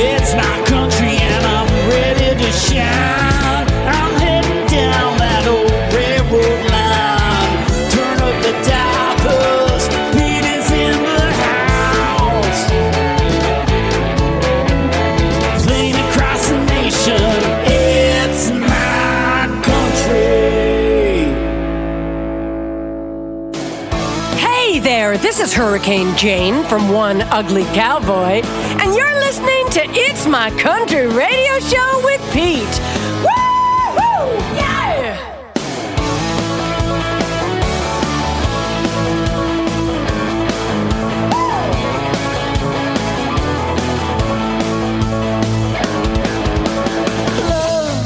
[0.00, 3.66] It's my country and I'm ready to shine.
[3.84, 7.66] I'm heading down that old railroad line.
[7.90, 8.52] Turn up the
[10.70, 12.62] in the house.
[15.66, 17.18] Playing across the nation,
[17.66, 21.26] it's my country.
[24.38, 28.42] Hey there, this is Hurricane Jane from One Ugly Cowboy,
[28.80, 29.17] and you're
[29.78, 32.80] to It's My Country radio show with Pete.
[33.22, 33.30] Woo!
[34.56, 35.14] Yeah!
[47.48, 48.02] Love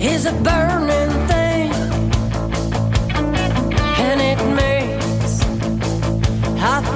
[0.00, 1.72] is a burning thing
[4.00, 5.42] and it makes
[6.58, 6.91] a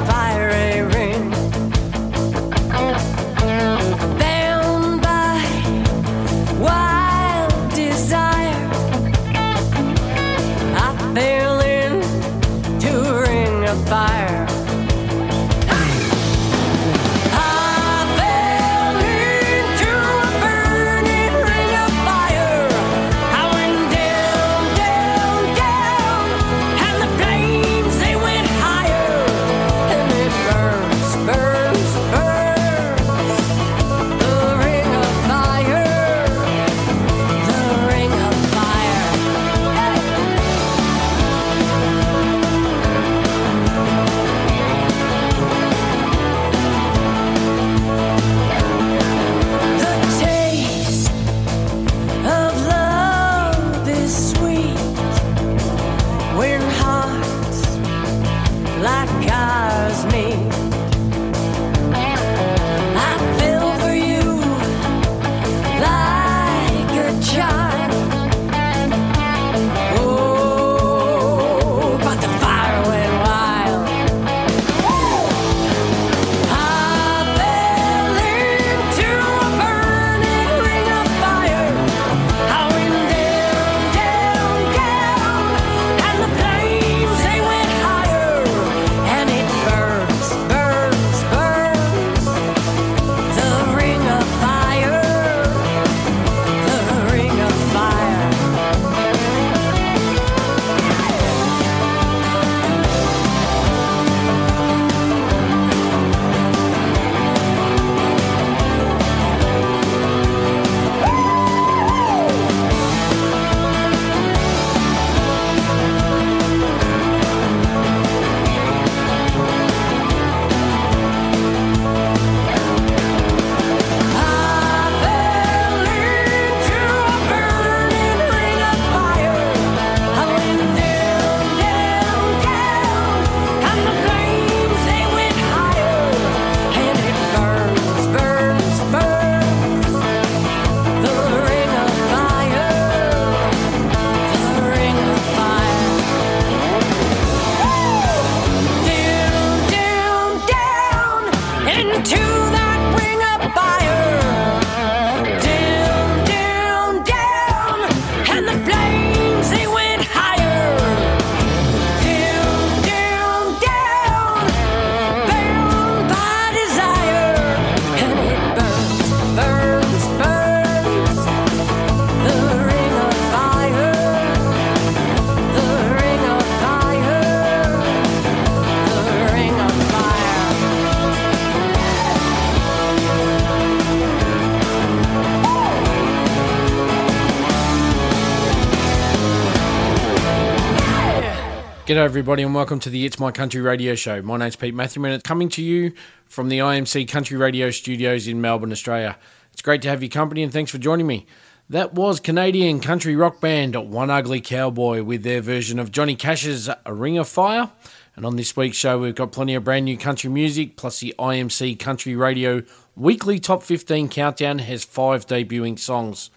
[191.87, 194.21] G'day, everybody, and welcome to the It's My Country radio show.
[194.21, 195.93] My name's Pete Matthewman, and it's coming to you
[196.27, 199.17] from the IMC Country Radio Studios in Melbourne, Australia.
[199.53, 201.27] It's great to have your company, and thanks for joining me.
[201.71, 206.69] That was Canadian country rock band One Ugly Cowboy with their version of Johnny Cash's
[206.85, 207.71] A Ring of Fire.
[208.17, 211.15] And on this week's show, we've got plenty of brand new country music, plus the
[211.21, 212.65] IMC Country Radio
[212.97, 216.31] weekly top 15 countdown has five debuting songs.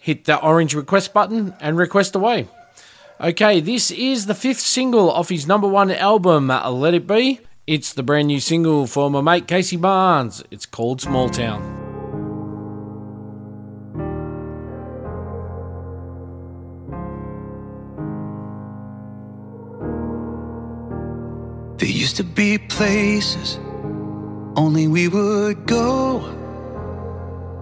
[0.00, 2.48] hit the orange request button, and request away.
[3.20, 7.40] Okay, this is the fifth single off his number one album, Let It Be.
[7.66, 10.42] It's the brand new single for my mate Casey Barnes.
[10.50, 11.85] It's called Small Town.
[22.16, 23.58] To be places
[24.56, 26.20] only we would go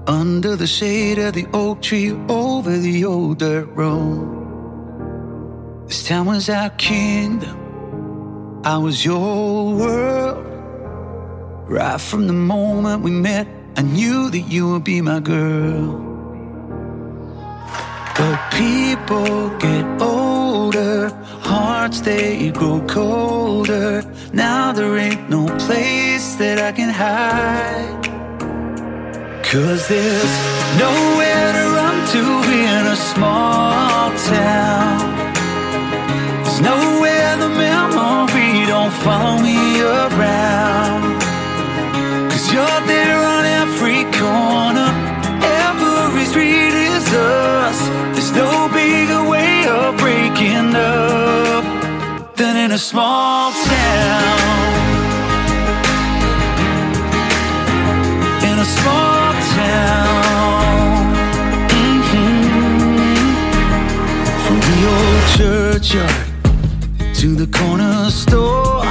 [0.06, 5.89] under the shade of the oak tree over the old dirt road.
[5.89, 10.47] This town was our kingdom, I was your world.
[11.69, 16.04] Right from the moment we met, I knew that you would be my girl.
[18.16, 21.08] But people get older,
[21.43, 24.05] hearts they grow colder.
[24.32, 28.05] Now there ain't no place that I can hide.
[29.43, 30.34] Cause there's
[30.78, 32.22] nowhere to run to
[32.55, 34.99] in a small town.
[36.44, 41.19] There's nowhere the memory don't follow me around.
[42.31, 44.90] Cause you're there on every corner,
[45.67, 47.79] every street us.
[48.15, 51.65] There's no bigger way of breaking up
[52.37, 54.39] than in a small town.
[58.49, 61.15] In a small town.
[61.81, 62.33] Mhm.
[64.45, 66.27] From the old churchyard
[67.21, 68.87] to the corner store.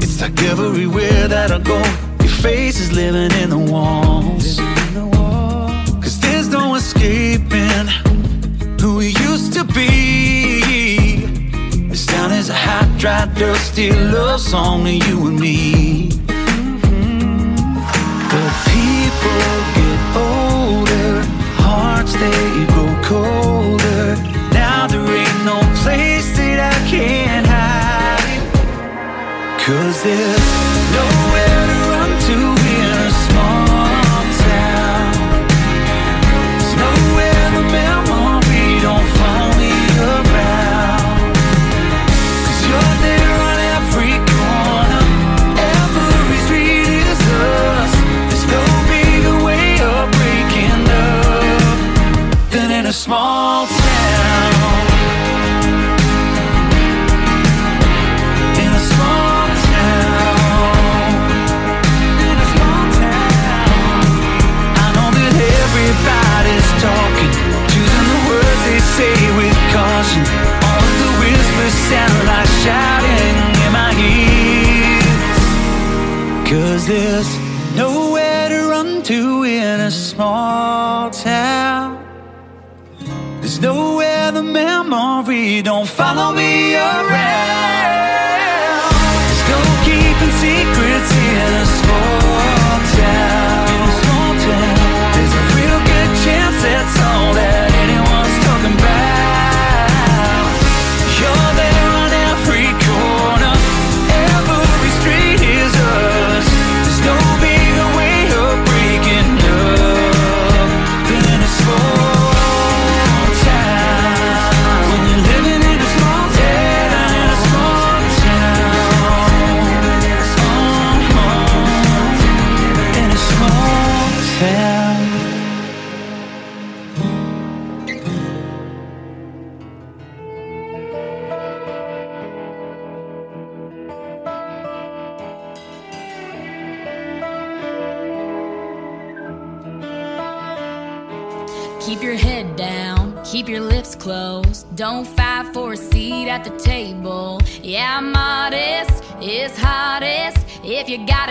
[0.00, 1.80] It's like everywhere that I go,
[2.20, 4.60] your face is living in the walls.
[7.54, 11.26] No escaping who we used to be.
[11.88, 16.08] This town is a hot, dry, dusty love song to you and me.
[18.30, 21.22] But people get older,
[21.62, 24.16] hearts they grow colder.
[24.52, 28.40] Now there ain't no place that I can't hide.
[29.60, 31.23] Cause there's nowhere
[52.94, 53.43] small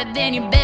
[0.05, 0.62] If you it,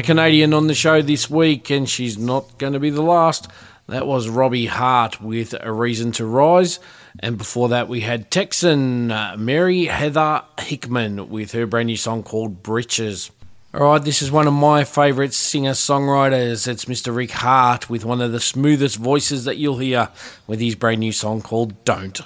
[0.00, 3.48] Another Canadian on the show this week, and she's not going to be the last.
[3.86, 6.78] That was Robbie Harte with A Reason to Rise.
[7.18, 12.22] And before that, we had Texan uh, Mary Heather Hickman with her brand new song
[12.22, 13.30] called Britches.
[13.74, 16.66] All right, this is one of my favourite singer songwriters.
[16.66, 17.14] It's Mr.
[17.14, 20.08] Rick Hart with one of the smoothest voices that you'll hear
[20.46, 22.22] with his brand new song called Don't.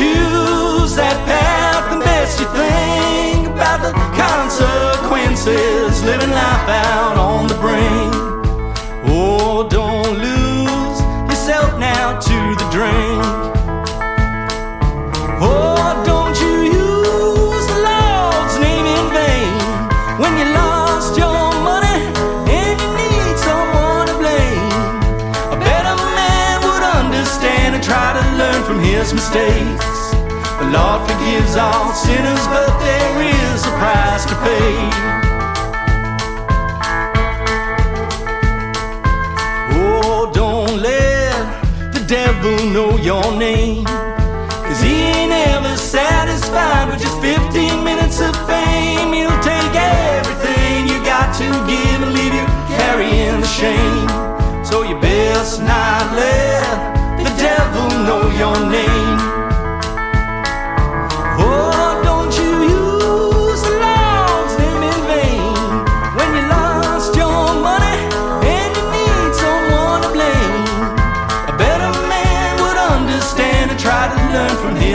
[0.00, 7.58] Choose that path, then best you think about the consequences, living life out on the
[7.60, 8.14] brink.
[9.04, 13.20] Oh, don't lose yourself now to the drink.
[15.44, 19.52] Oh, don't you use the Lord's name in vain
[20.16, 22.00] when you lost your money
[22.56, 24.72] and you need someone to blame.
[25.52, 29.89] A better man would understand and try to learn from his mistakes.
[30.72, 34.76] Lord forgives all sinners, but there is a price to pay.
[39.74, 43.84] Oh, don't let the devil know your name.
[43.84, 49.12] Cause he ain't ever satisfied with just 15 minutes of fame.
[49.12, 52.46] He'll take everything you got to give and leave you
[52.78, 54.06] carrying the shame.
[54.64, 59.49] So you best not let the devil know your name.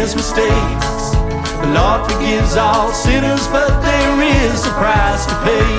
[0.06, 1.16] his mistakes.
[1.62, 5.72] The Lord forgives all sinners, but there is a price to pay.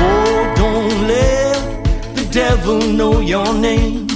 [0.00, 1.60] Oh, don't let
[2.16, 4.08] the devil know your name.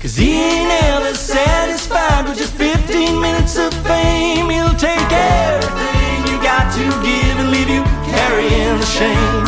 [0.00, 4.50] Cause he ain't ever satisfied with just 15 minutes of fame.
[4.50, 9.46] He'll take everything you got to give and leave you carrying the shame.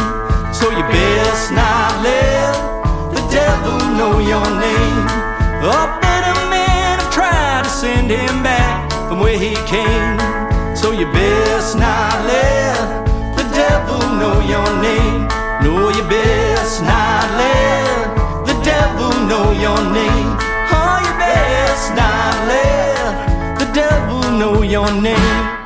[0.54, 2.73] So you best not let
[3.44, 5.06] devil know your name.
[5.76, 10.16] A better man, have tried to send him back from where he came.
[10.80, 12.76] So you best not let
[13.38, 15.22] the devil know your name.
[15.64, 18.04] No, you best not let
[18.48, 20.30] the devil know your name.
[20.78, 23.12] Oh, you best not let
[23.60, 25.63] the devil know your name.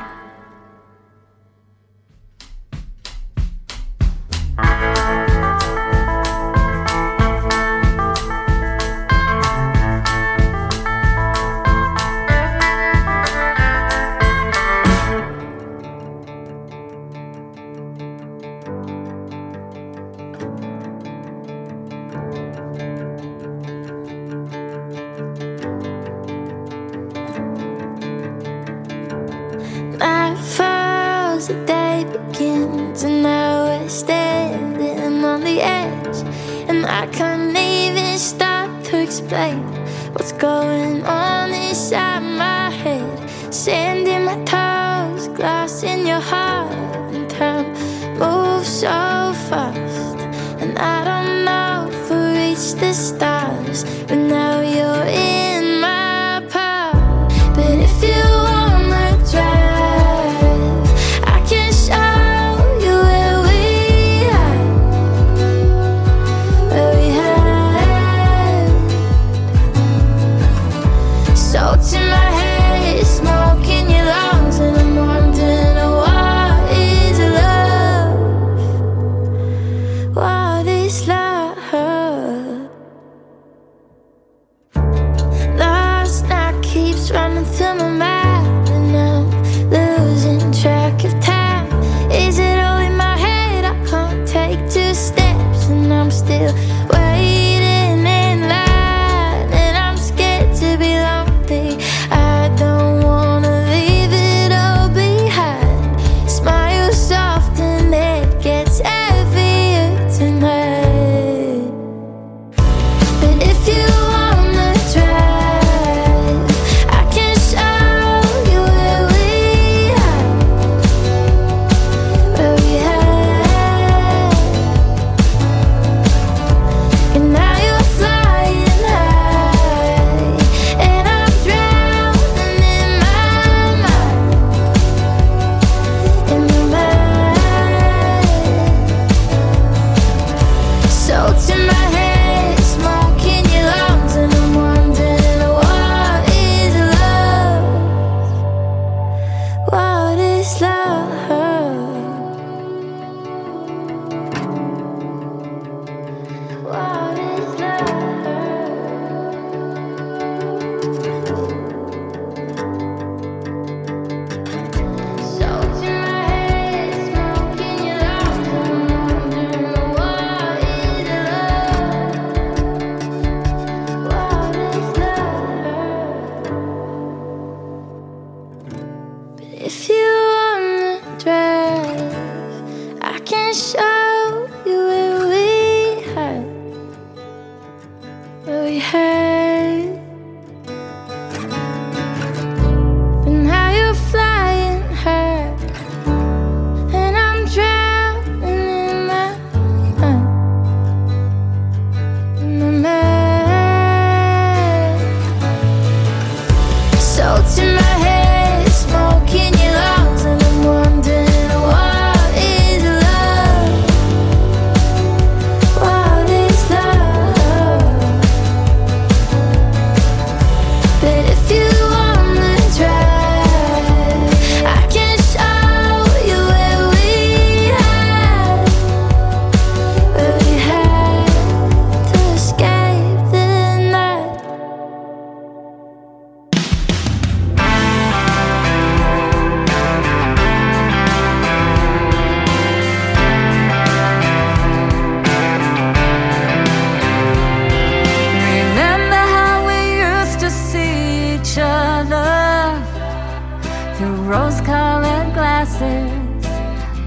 [36.99, 39.63] I can't even stop to explain
[40.11, 43.53] what's going on inside my head.
[43.53, 46.73] Sand in my toes, glass in your heart,
[47.15, 47.67] and time
[48.19, 48.89] moves so
[49.47, 50.17] fast,
[50.59, 53.28] and I don't know if we reach the start.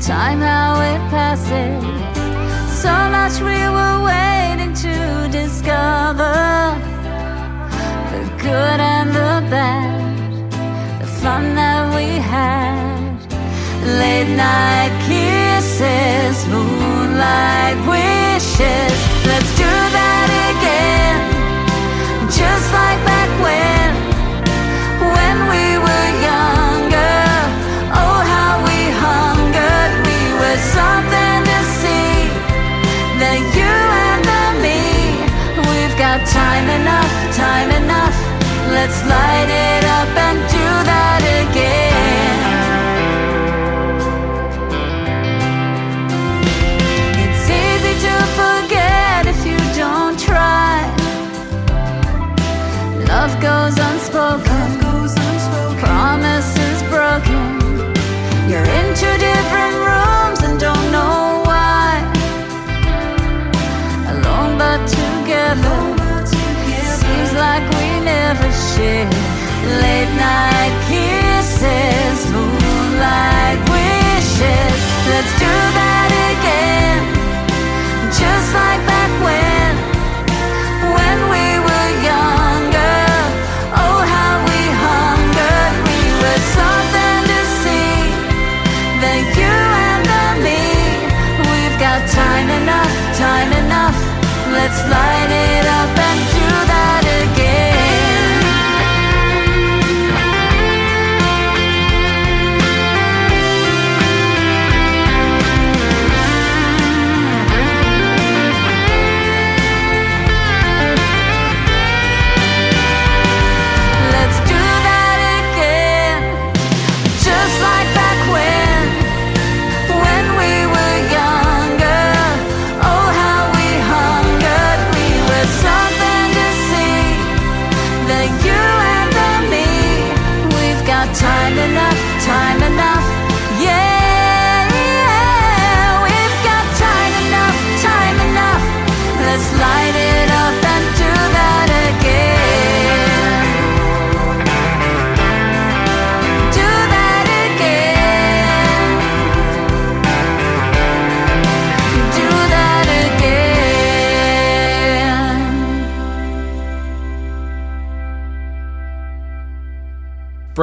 [0.02, 1.80] Time how it passes.
[2.82, 6.34] So much we were waiting to discover.
[8.10, 10.50] The good and the bad.
[11.00, 13.14] The fun that we had.
[14.00, 18.98] Late night kisses, moonlight wishes.
[19.24, 21.20] Let's do that again.
[22.28, 23.11] Just like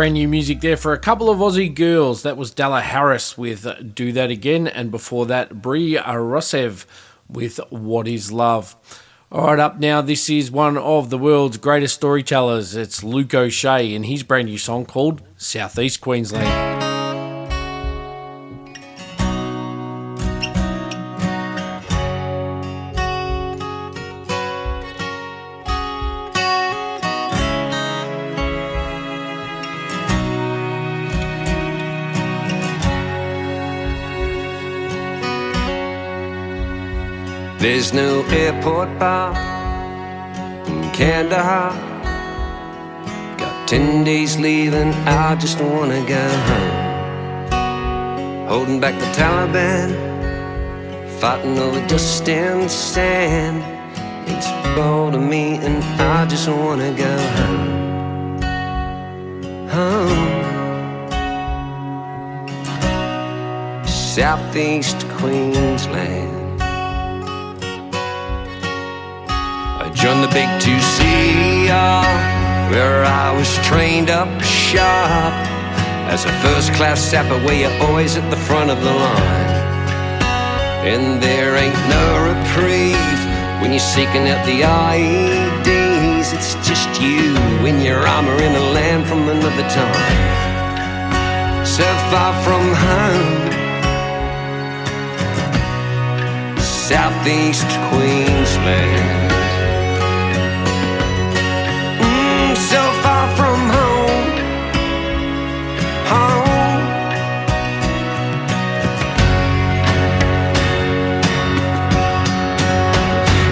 [0.10, 2.24] Brand new music there for a couple of Aussie girls.
[2.24, 6.88] That was Della Harris with Do That Again, and before that, Bree Rusev
[7.30, 8.76] with What Is Love.
[9.32, 12.76] All right, up now, this is one of the world's greatest storytellers.
[12.76, 16.89] It's Luke O'Shea and his brand new song called Southeast Queensland.
[37.92, 39.32] There's no airport bar
[40.68, 41.74] in Kandahar.
[43.36, 48.48] Got ten days leave and I just wanna go home.
[48.48, 49.96] Holding back the Taliban,
[51.20, 53.64] fighting over dust and sand.
[54.30, 54.46] It's
[54.78, 58.40] all to me and I just wanna go home.
[59.70, 60.38] Home.
[63.88, 66.39] Southeast Queensland.
[70.00, 75.34] Joined the big 2CR uh, where I was trained up sharp
[76.08, 79.60] as a first class sapper where you're always at the front of the line.
[80.88, 83.20] And there ain't no reprieve
[83.60, 86.34] when you're seeking out the IEDs.
[86.34, 87.36] It's just you
[87.68, 91.66] in your armor in a land from another time.
[91.66, 93.52] So far from home.
[96.88, 99.19] Southeast Queensland.
[102.70, 104.30] So far from home,
[106.12, 106.78] home.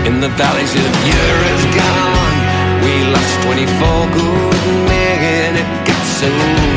[0.06, 1.66] In the valleys of Yura's
[2.84, 5.52] we lost 24 good men.
[5.62, 6.30] It got so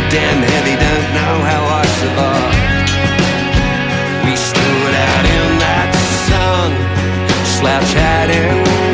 [0.08, 2.90] damn heavy, don't know how I survived.
[4.24, 5.90] We stood out in that
[6.24, 6.70] sun,
[7.54, 8.89] slouch hat and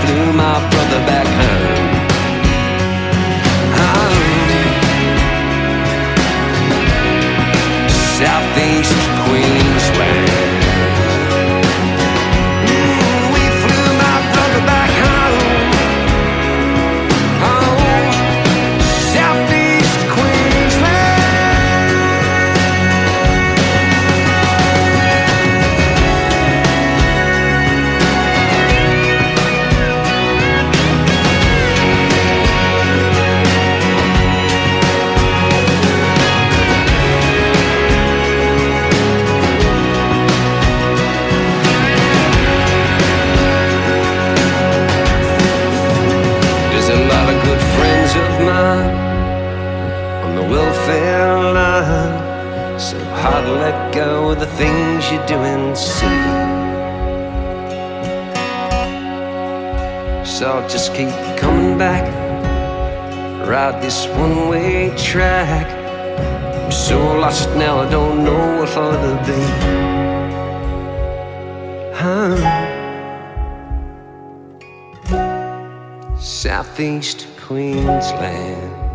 [0.00, 1.88] flew my brother back home.
[3.78, 4.48] home.
[8.18, 9.17] Southeast
[63.80, 65.66] this one way track.
[66.64, 69.40] I'm so lost now, I don't know what to be.
[71.94, 72.36] Huh.
[76.18, 78.87] Southeast Queensland.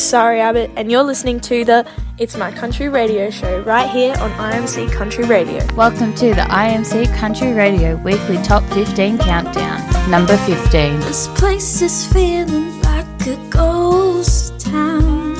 [0.00, 1.86] Is Sari Abbott, and you're listening to the
[2.16, 5.62] It's My Country radio show right here on IMC Country Radio.
[5.74, 9.78] Welcome to the IMC Country Radio Weekly Top 15 Countdown,
[10.10, 11.00] number 15.
[11.00, 15.36] This place is feeling like a ghost town.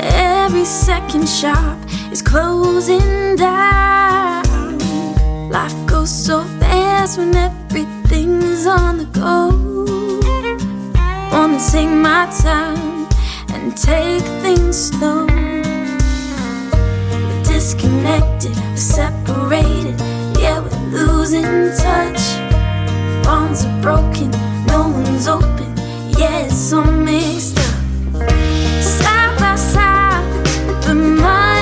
[0.00, 1.78] Every second shop
[2.12, 4.78] is closing down.
[5.50, 9.73] Life goes so fast when everything's on the go.
[11.34, 13.08] Wanna take my time
[13.52, 15.26] and take things slow.
[17.26, 20.00] We're disconnected, we're separated,
[20.38, 22.22] yeah, we're losing touch.
[23.24, 24.30] Bonds are broken,
[24.68, 25.76] no one's open,
[26.16, 27.74] yeah, it's so mixed up.
[28.80, 30.24] Side by side,
[30.86, 31.53] but miles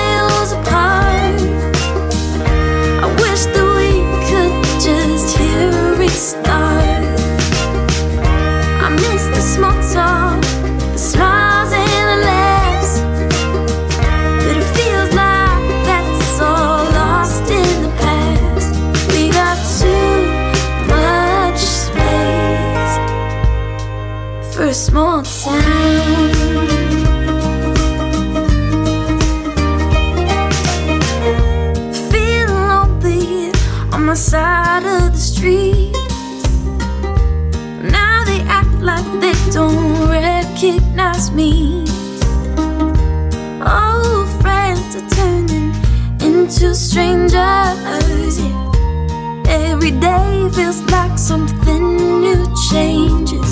[49.53, 53.49] Every day feels like something new changes.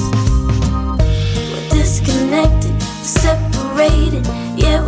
[1.51, 4.25] We're disconnected, separated,
[4.57, 4.81] yeah,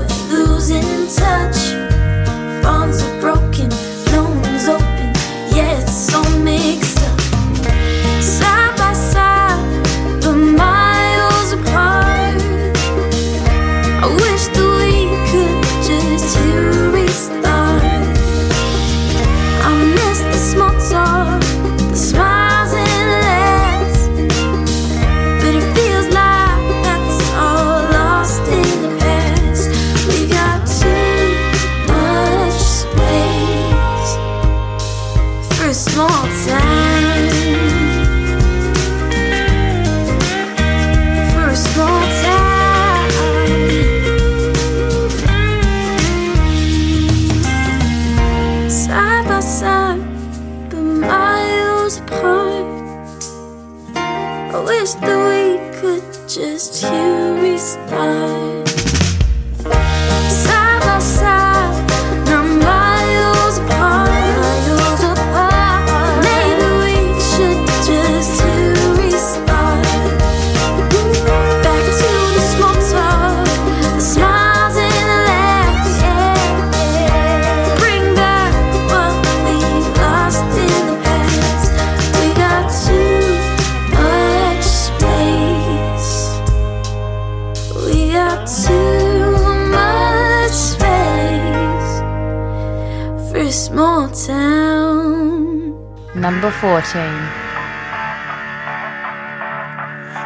[96.63, 97.01] 14.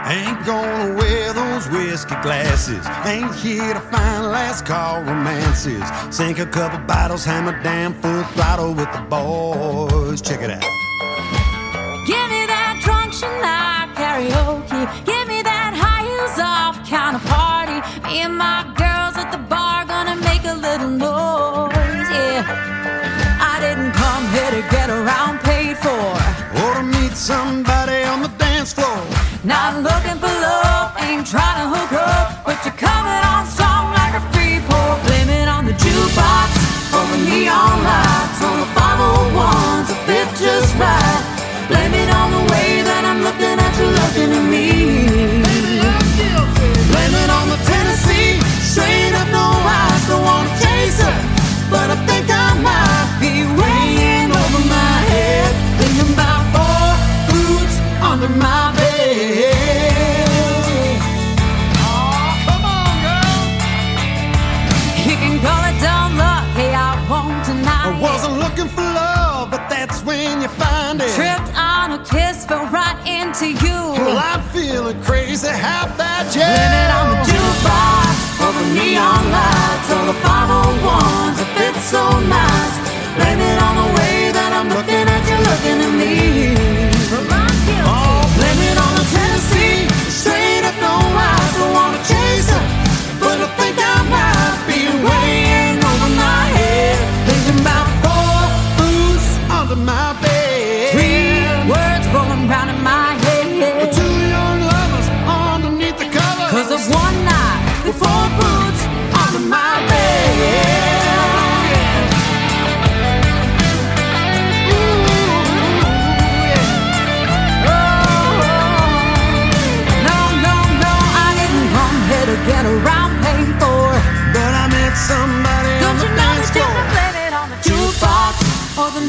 [0.05, 2.85] Ain't gonna wear those whiskey glasses.
[3.05, 5.81] Ain't here to find last call romances.
[6.15, 10.21] Sink a couple bottles, hammer down full throttle with the boys.
[10.21, 10.61] Check it out.
[12.05, 14.81] Give me that drunk Chanel karaoke.
[15.07, 17.81] Give me that high heels off kind of party.
[18.07, 18.56] Me and my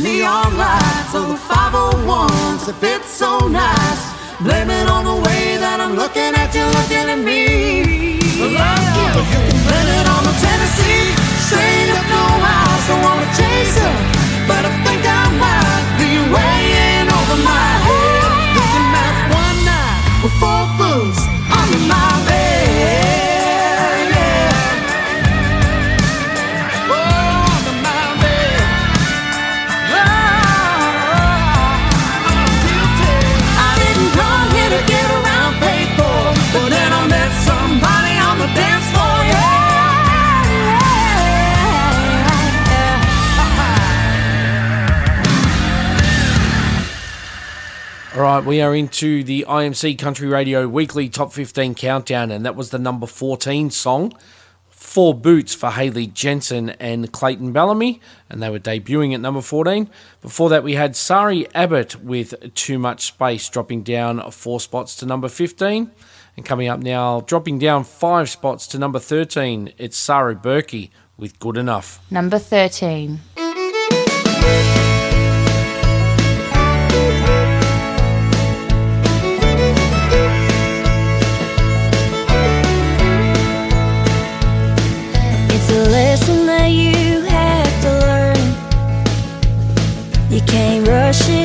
[0.09, 4.03] neon lights on the 501s that fit so nice.
[4.41, 8.17] Blame it on the way that I'm looking at you, looking at me.
[8.39, 8.79] Yeah.
[9.69, 11.13] Blame it on the Tennessee,
[11.47, 12.25] straight up no
[12.57, 14.18] eyes, don't wanna chase her.
[48.39, 52.71] right, we are into the IMC Country Radio Weekly Top 15 Countdown, and that was
[52.71, 54.13] the number 14 song,
[54.69, 59.91] Four Boots for Hayley Jensen and Clayton Bellamy, and they were debuting at number 14.
[60.21, 65.07] Before that, we had Sari Abbott with Too Much Space dropping down four spots to
[65.07, 65.91] number 15.
[66.37, 71.41] And coming up now, dropping down five spots to number 13, it's Sari Berki with
[71.41, 72.01] Good Enough.
[72.11, 73.19] Number 13.
[91.09, 91.38] 可是。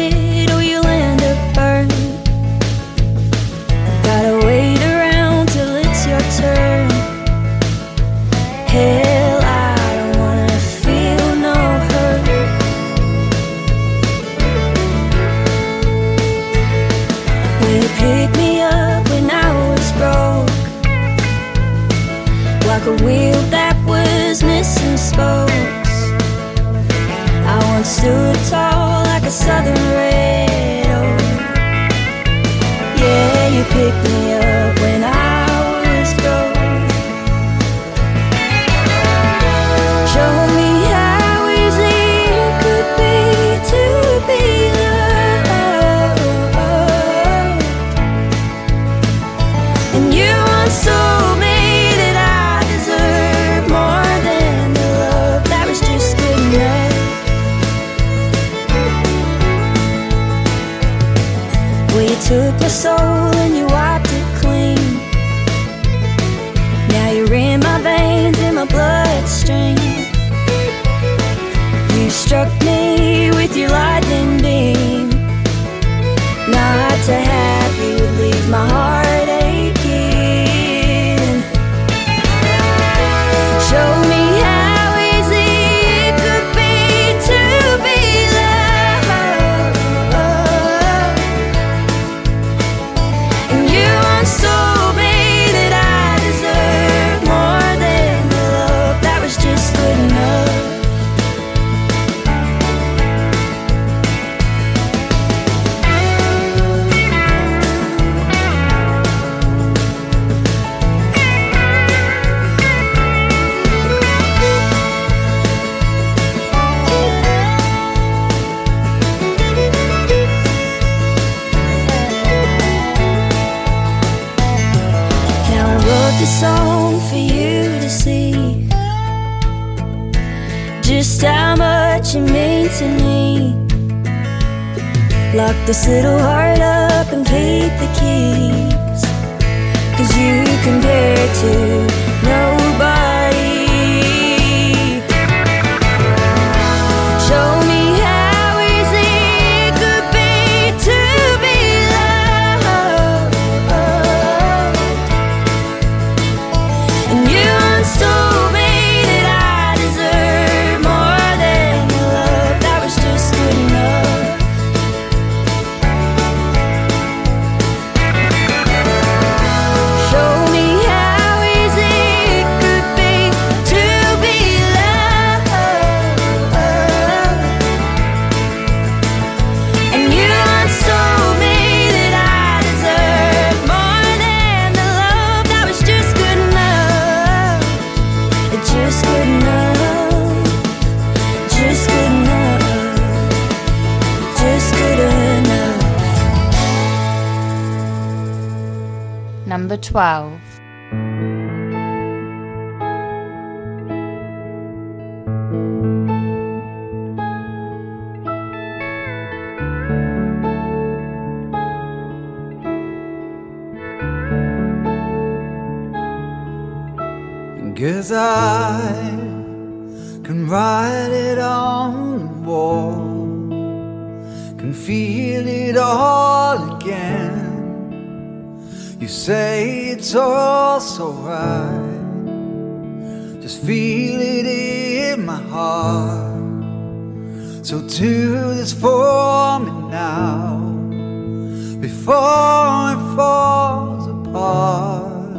[241.84, 245.36] before it falls apart.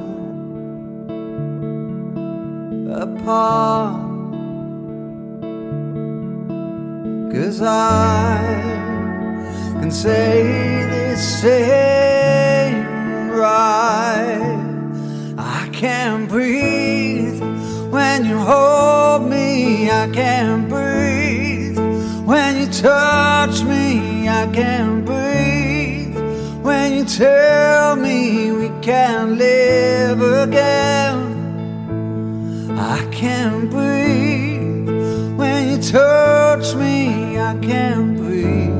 [3.06, 4.02] Apart.
[7.32, 8.42] Cause I
[9.80, 10.42] can say
[10.92, 12.84] this same
[13.30, 14.44] right.
[15.38, 17.40] I can't breathe
[17.90, 19.90] when you hold me.
[19.90, 21.78] I can't breathe
[22.26, 23.13] when you touch
[27.16, 31.16] tell me we can live again.
[32.76, 34.88] I can't breathe
[35.38, 37.38] when you touch me.
[37.38, 38.74] I can't breathe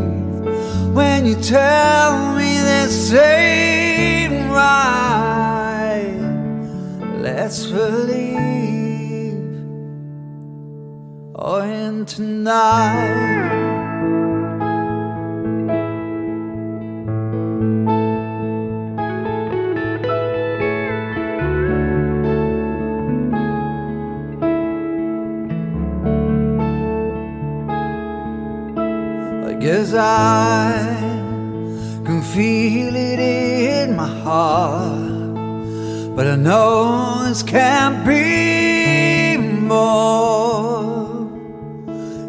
[0.97, 6.19] when you tell me this ain't right.
[7.21, 9.39] Let's believe,
[11.37, 13.64] or and tonight.
[29.97, 30.97] I
[32.05, 35.35] can feel it in my heart,
[36.17, 41.29] but I know this can't be more.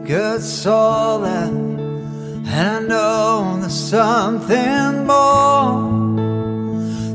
[0.07, 6.05] Cause all that, and I know there's something more.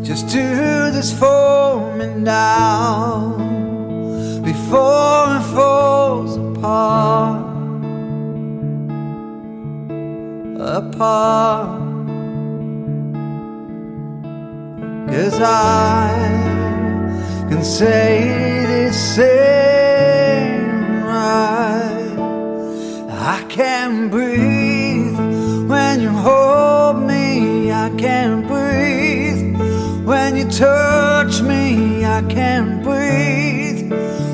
[0.03, 3.37] Just do this for me now
[4.43, 7.50] before it falls apart.
[10.61, 11.81] apart.
[15.09, 16.11] Cause I
[17.49, 22.15] can say this same right.
[23.09, 25.19] I can't breathe
[25.69, 27.73] when you hold me.
[27.73, 29.57] I can't breathe
[30.07, 32.05] when you touch me.
[32.05, 33.91] I can't breathe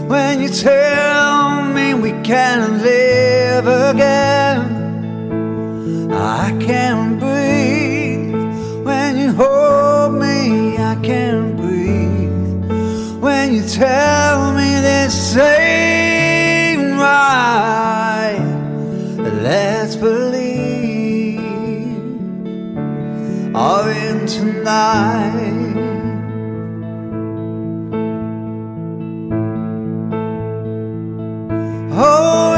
[0.09, 4.76] when you tell me we can live again.
[6.17, 8.35] I can't breathe
[8.85, 10.79] when you hold me.
[10.79, 18.41] I can't breathe when you tell me this ain't right.
[19.43, 21.41] Let's believe
[23.55, 25.53] all in tonight.
[31.93, 32.56] Oh.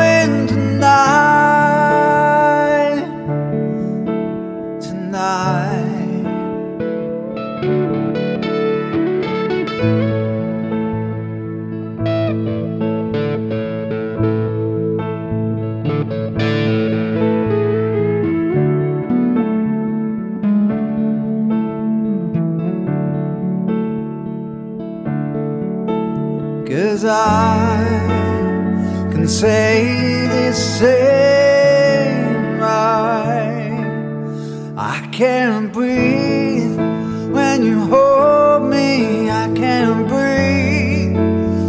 [27.09, 32.63] I can say this same.
[32.63, 33.75] I,
[34.77, 36.77] I can't breathe
[37.33, 39.31] when you hold me.
[39.31, 41.17] I can't breathe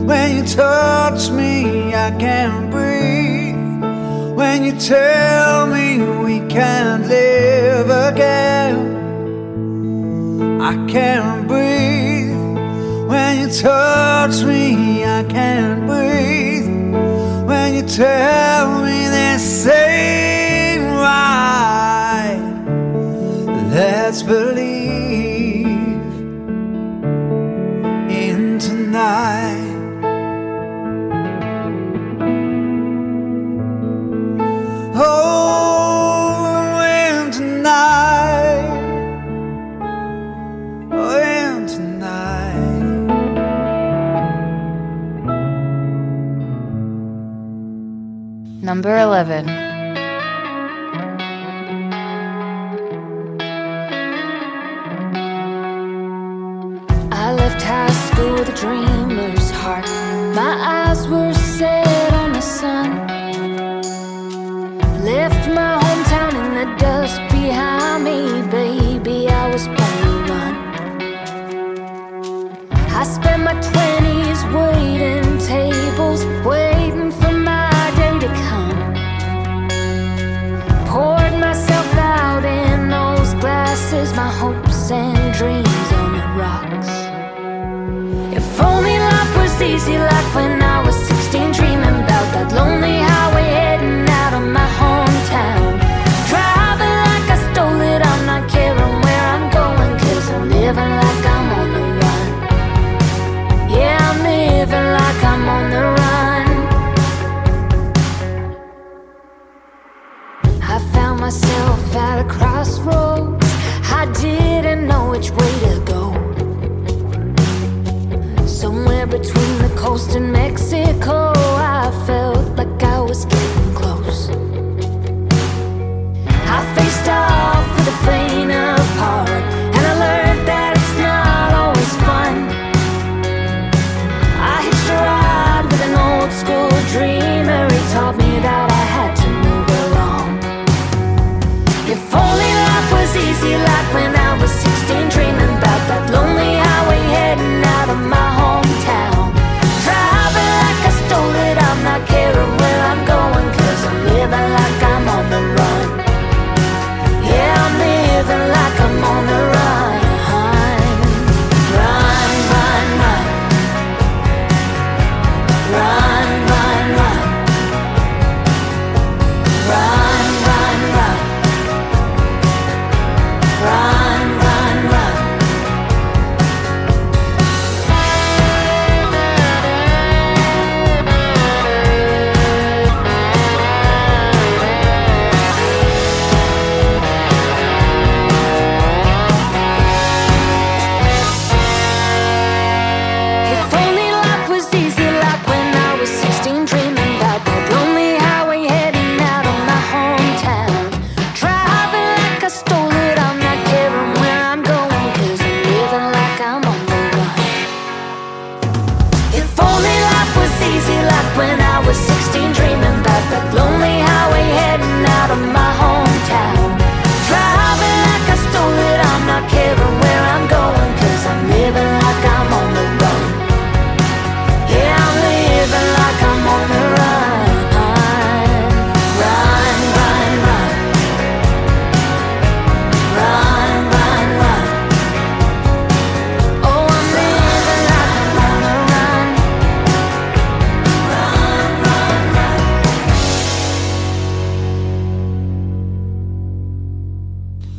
[0.07, 1.95] when you touch me.
[1.95, 3.55] I can't breathe
[4.35, 8.75] when you tell me we can't live again.
[10.61, 11.98] I can't breathe.
[13.09, 16.67] When you touch me, I can't breathe.
[17.49, 22.39] When you tell me this same right,
[23.73, 24.48] let's believe.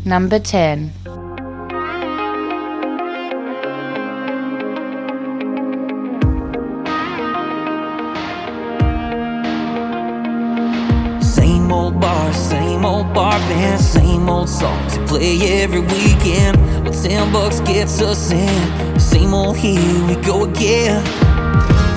[0.05, 0.93] Number 10.
[11.23, 16.57] Same old bar, same old bar band, same old songs they play every weekend.
[16.83, 18.99] Well, ten bucks gets us in.
[18.99, 21.05] Same old here we go again.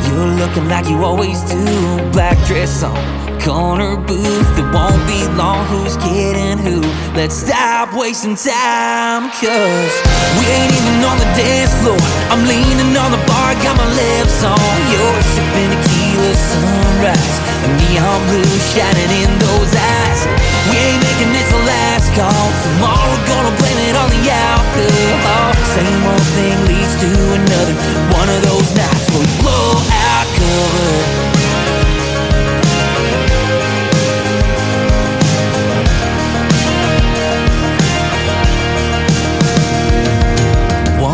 [0.08, 1.66] You're looking like you always do.
[2.12, 2.96] Black dress on,
[3.44, 4.48] corner booth.
[4.56, 5.68] It won't be long.
[5.68, 6.80] Who's kidding who?
[7.14, 9.96] Let's stop wasting time, cause
[10.40, 12.00] we ain't even on the dance floor.
[12.32, 15.26] I'm leaning on the bar, got my lips on yours.
[15.36, 17.36] Sipping tequila sunrise.
[17.64, 20.20] A neon blue shining in those eyes.
[20.72, 22.48] We ain't making this the last call.
[22.64, 25.52] Tomorrow gonna blame it on the alcohol.
[25.76, 27.76] Same old thing leads to another.
[28.16, 31.33] One of those nights we blow out cover.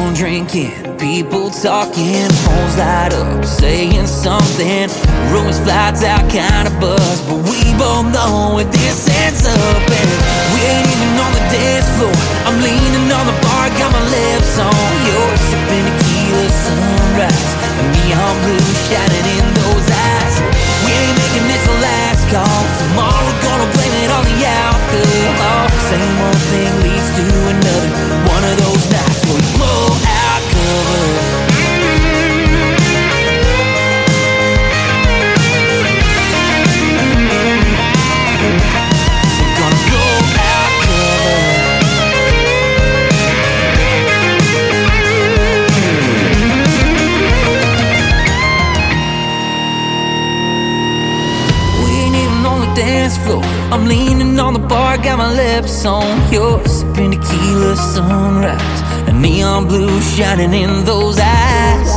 [0.09, 4.89] One drinking, people talking, phones light up, saying something.
[5.29, 9.83] Rumors fly out, kinda buzz, but we both know where this ends up.
[9.99, 10.09] And
[10.51, 12.17] we ain't even on the dance floor.
[12.47, 17.49] I'm leaning on the bar, got my lips on yours, sipping tequila sunrise.
[17.93, 20.18] Neon blue shining in those eyes.
[22.31, 22.61] Call.
[22.77, 25.65] Tomorrow gonna blame it on the alcohol.
[25.89, 27.91] Same old thing leads to another.
[28.29, 31.38] One of those nights where we blow out cover.
[52.79, 53.43] Dance floor.
[53.73, 56.71] I'm leaning on the bar, got my lips on yours.
[56.79, 58.79] Sipping tequila sunrise,
[59.11, 61.91] a neon blue shining in those eyes.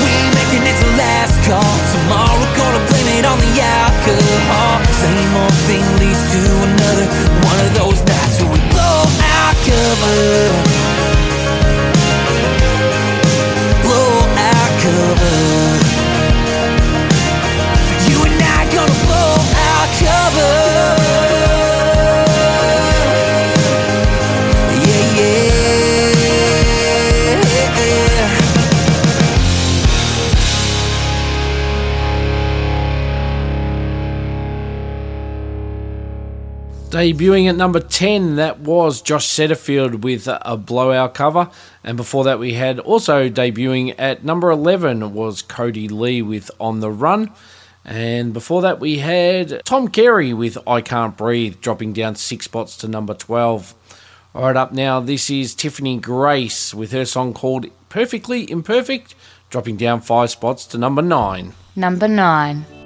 [0.00, 1.74] We making it the last call.
[1.92, 3.52] Tomorrow gonna blame it on the
[3.82, 4.74] alcohol.
[5.04, 7.06] Same old thing leads to another.
[7.50, 9.00] One of those nights where we blow
[9.36, 10.77] out cover.
[36.98, 41.48] Debuting at number 10, that was Josh Setterfield with a blowout cover.
[41.84, 46.90] And before that, we had also debuting at number 11 was Codee-Lee with On the
[46.90, 47.30] Run.
[47.84, 52.76] And before that, we had Tom Cary with I Can't Breathe, dropping down six spots
[52.78, 53.76] to number 12.
[54.34, 59.14] All right, up now, this is Tiffany Grace with her song called Perfectly Imperfect,
[59.50, 61.52] dropping down five spots to number 9.
[61.76, 62.77] Number 9.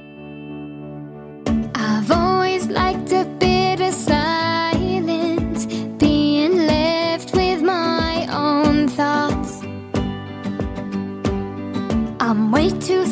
[12.53, 13.07] Way too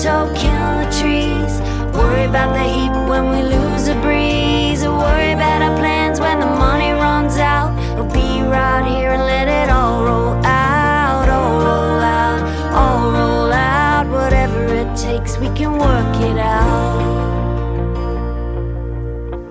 [0.00, 1.60] mistletoe, kill the trees.
[1.94, 4.82] Worry about the heat when we lose a breeze.
[4.82, 7.74] Worry about our plans when the money runs out.
[7.96, 11.28] We'll be right here and let it all roll out.
[11.28, 12.40] All roll out,
[12.74, 14.06] all roll out.
[14.06, 17.20] Whatever it takes, we can work it out.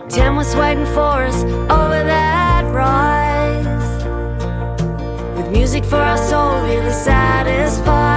[0.09, 4.03] Tim was waiting for us over that rise.
[5.37, 8.08] With music for our soul, really satisfied.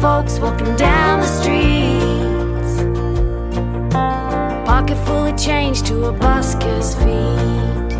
[0.00, 2.72] folks walking down the streets.
[4.66, 7.90] Pocket full of change to a busker's feet.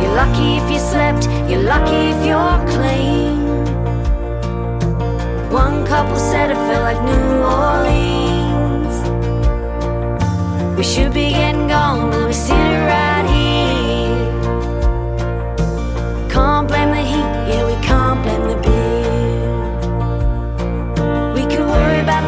[0.00, 3.38] You're lucky if you slept, you're lucky if you're clean.
[5.50, 8.94] One couple said it felt like New Orleans.
[10.76, 13.07] We should be getting gone, but we sit around.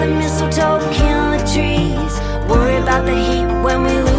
[0.01, 2.15] the mistletoe, kill the trees.
[2.49, 4.10] Worry about the heat when we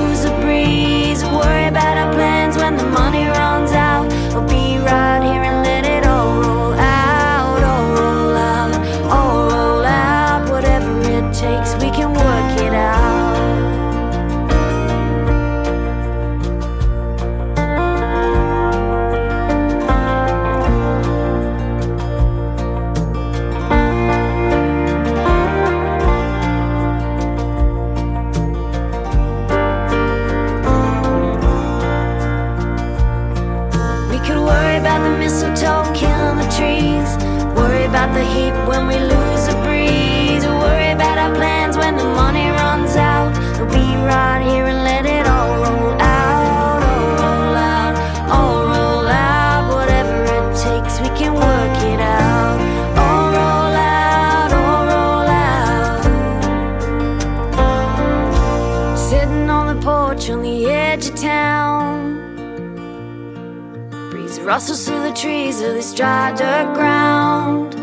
[64.72, 67.76] closest to the trees of this dry dirt ground.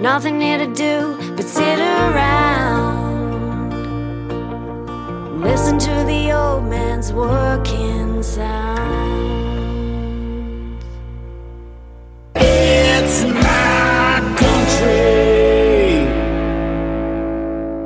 [0.00, 3.28] Nothing here to do but sit around.
[5.42, 8.78] Listen to the old man's working sound.
[12.34, 16.06] It's my country.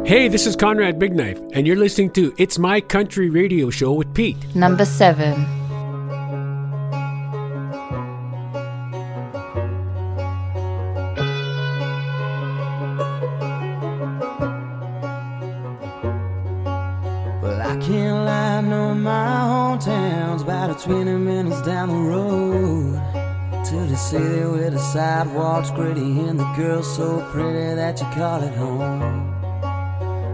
[0.08, 3.92] Hey, this is Conrad Big Knife, and you're listening to It's My Country Radio Show
[3.92, 4.36] with Pete.
[4.54, 5.61] Number seven.
[24.12, 29.00] City where the sidewalks gritty and the girls so pretty that you call it home.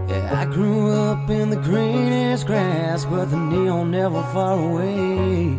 [0.09, 5.57] Yeah, I grew up in the greenest grass, but the neon never far away.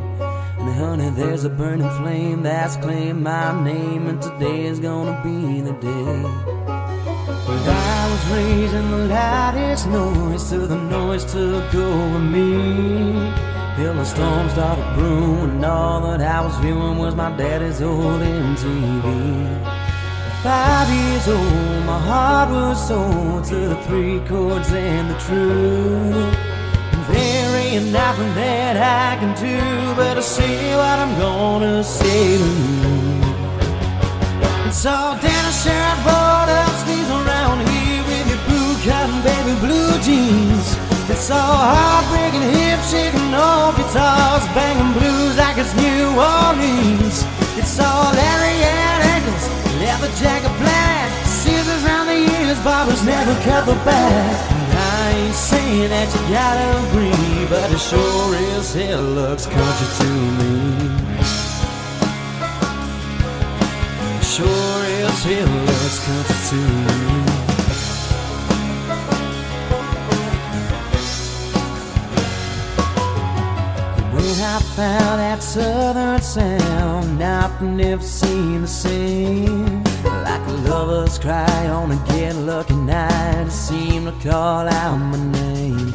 [0.58, 5.62] And honey, there's a burning flame that's claimed my name, and today is gonna be
[5.62, 6.22] the day.
[7.46, 13.49] But I was raised in the loudest noise till the noise took over me.
[13.76, 18.20] Till the storm started brewing, and all that I was viewing was my daddy's old
[18.20, 19.06] MTV.
[20.42, 26.34] Five years old, my heart was sold to the three chords and the truth.
[26.92, 32.38] And there ain't nothing that I can do but to say what I'm gonna say
[32.38, 33.20] to you.
[34.64, 39.92] And so Dennis shirt rolled up sleeves around here with your blue cotton baby blue
[40.00, 40.79] jeans.
[41.12, 47.26] It's all heartbreaking, hip shaking, old guitars banging blues like it's New Orleans.
[47.58, 48.80] It's all Larry and
[49.80, 54.50] leather jacket black, scissors round the ears, barbers never cut the back.
[54.72, 60.08] I ain't saying that you gotta agree, but it sure as hell looks country to
[60.38, 60.52] me.
[64.22, 67.29] Sure as hell looks country to me.
[74.52, 79.84] I found that southern sound, nothing ever seemed the same.
[80.02, 85.18] Like a lover's cry on a get lucky night, it seemed to call out my
[85.38, 85.92] name.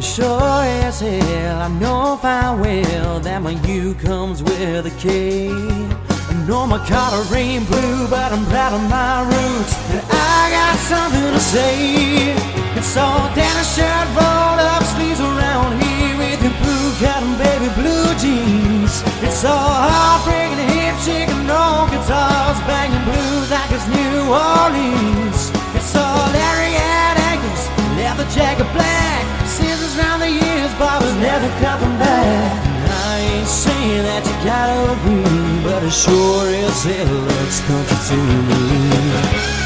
[0.00, 5.50] Sure as hell, I know fine well that my U comes with a K.
[5.50, 10.76] I know my collar ain't blue, but I'm proud of my roots, and I got
[10.92, 12.32] something to say.
[12.74, 17.68] It's all down a shirt, rolled up sleeves around here with your blue cotton baby
[17.76, 19.04] blue jeans.
[19.20, 25.52] It's all heartbreaking, hip shaking, no guitars banging blues like it's New Orleans.
[25.76, 27.62] It's all Larry at ankles,
[28.00, 32.64] leather jacket black, scissors round the ears, barbers never them back.
[32.88, 38.16] I ain't saying that you gotta agree, but it sure as hell looks country to
[38.48, 39.65] me.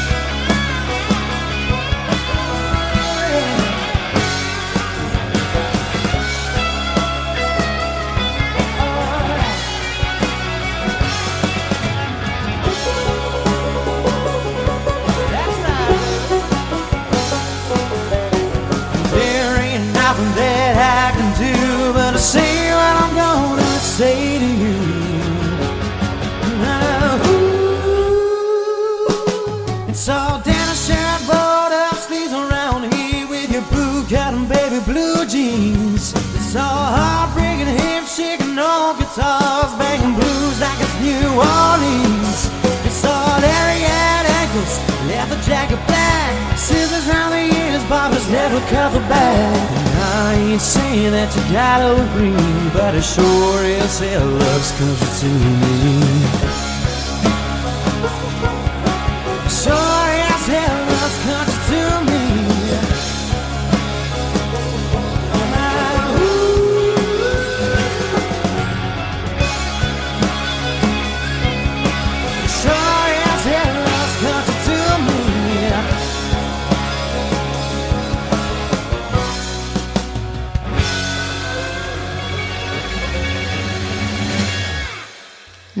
[24.01, 24.77] Say to you.
[26.65, 29.05] Now, ooh,
[29.91, 34.79] It's all down a shirt, rolled up sleeves around here with your blue cotton baby
[34.89, 36.03] blue jeans.
[36.37, 41.27] It's all heartbreaking, hip shaking, no guitars banging blues like it's New
[41.59, 42.39] Orleans.
[42.87, 44.23] It's all Larry at
[45.11, 49.71] ankles, leather jacket black, scissors round the ears, barbers never cover back.
[49.71, 55.07] And I ain't saying that you gotta agree, but it sure as hell looks country
[55.19, 55.29] to
[55.61, 56.71] me.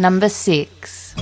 [0.01, 1.13] Number six.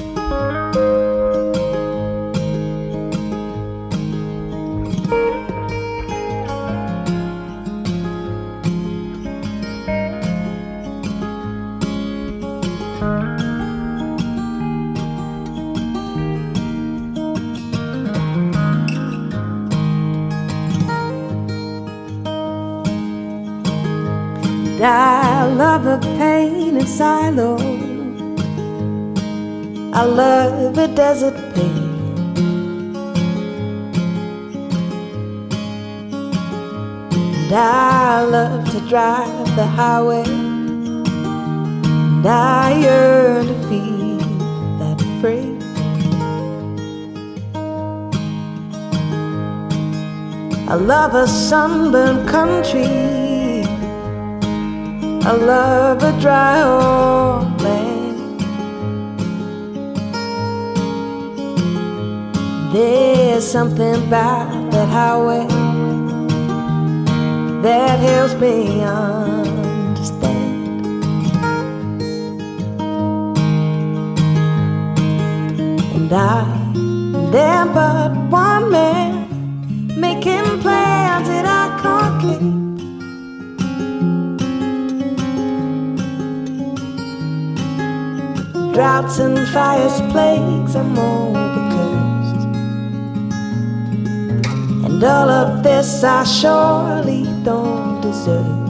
[24.82, 27.89] I love the pain in silo.
[29.92, 31.90] I love the desert pain.
[37.42, 40.26] And I love to drive the highway.
[40.26, 44.20] And I yearn to feel
[44.80, 45.58] that free.
[50.70, 53.64] I love a sunburned country.
[55.26, 57.49] I love a dry old
[62.72, 65.48] There's something about that highway
[67.64, 70.36] that helps me understand.
[75.96, 76.46] And I
[77.34, 79.28] am but one man
[80.00, 82.42] making plans that I can't keep.
[88.76, 91.39] Droughts and fires, plagues, I'm all
[95.00, 98.68] And all of this I surely don't deserve.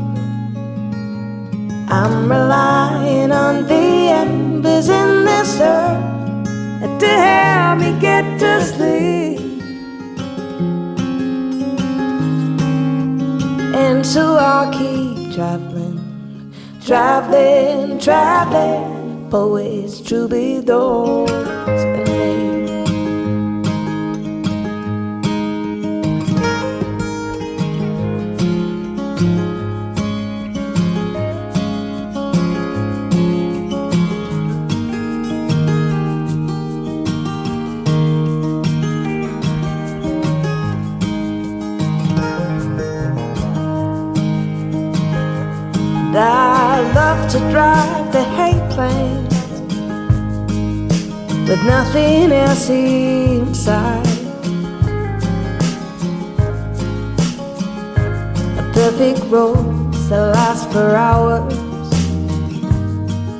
[1.89, 9.39] I'm relying on the embers in this earth to help me get to sleep.
[13.73, 16.53] And so I'll keep traveling,
[16.85, 18.99] traveling, traveling.
[19.31, 21.48] Poets, troubadours, and
[51.69, 54.07] nothing else inside.
[58.57, 61.53] A perfect rose that lasts for hours.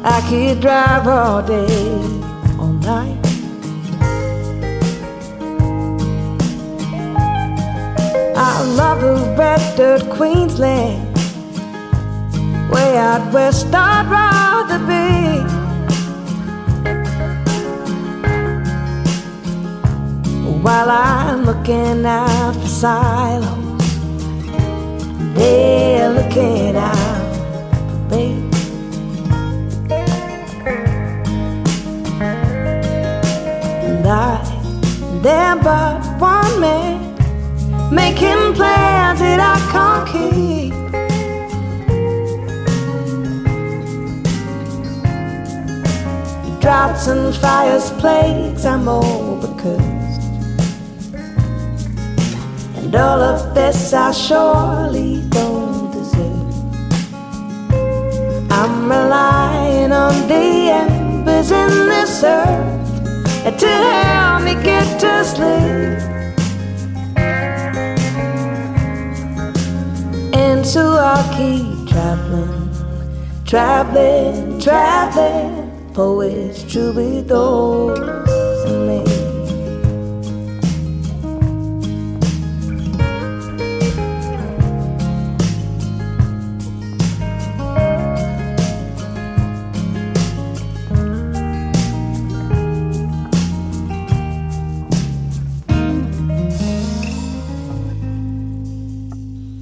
[0.03, 1.91] I could drive all day,
[2.59, 3.17] all night.
[8.37, 11.15] I love a red dirt Queensland.
[12.71, 15.58] Way out west, I'd rather be.
[20.69, 23.97] While I'm looking out for silos,
[25.33, 27.35] they're looking out
[27.87, 28.25] for me.
[33.83, 34.23] And I,
[35.23, 37.15] they're but one man
[37.91, 40.73] making plans that I can't keep.
[46.61, 49.28] Droughts and fires, plagues, I'm overcursed.
[52.89, 56.53] And all of this I surely don't deserve.
[58.49, 65.99] I'm relying on the embers in this earth to help me get to sleep.
[70.33, 72.71] And so I'll keep traveling,
[73.45, 75.69] traveling, traveling.
[75.93, 78.28] Poets, troubadours,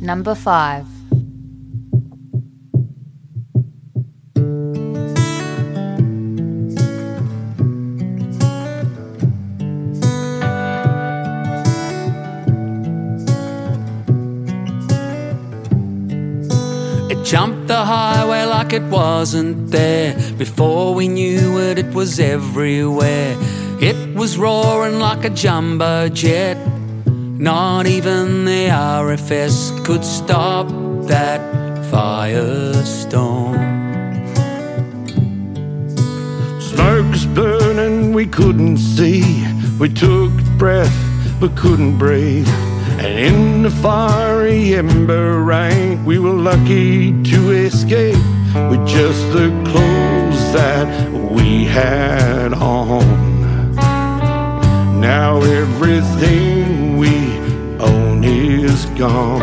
[0.08, 0.86] Number 5.
[17.12, 20.16] It jumped the highway like it wasn't there.
[20.38, 23.36] Before we knew it, it was everywhere.
[23.82, 26.77] It was roaring like a jumbo jet.
[27.40, 30.68] Not even the RFS could stop
[31.06, 31.40] that
[31.92, 33.62] firestorm.
[36.60, 39.46] Smoke's burning, we couldn't see.
[39.78, 40.98] We took breath,
[41.40, 42.48] but couldn't breathe.
[42.98, 48.16] And in the fiery ember rain, we were lucky to escape
[48.72, 53.06] with just the clothes that we had on.
[55.00, 56.57] Now everything
[58.98, 59.42] gone.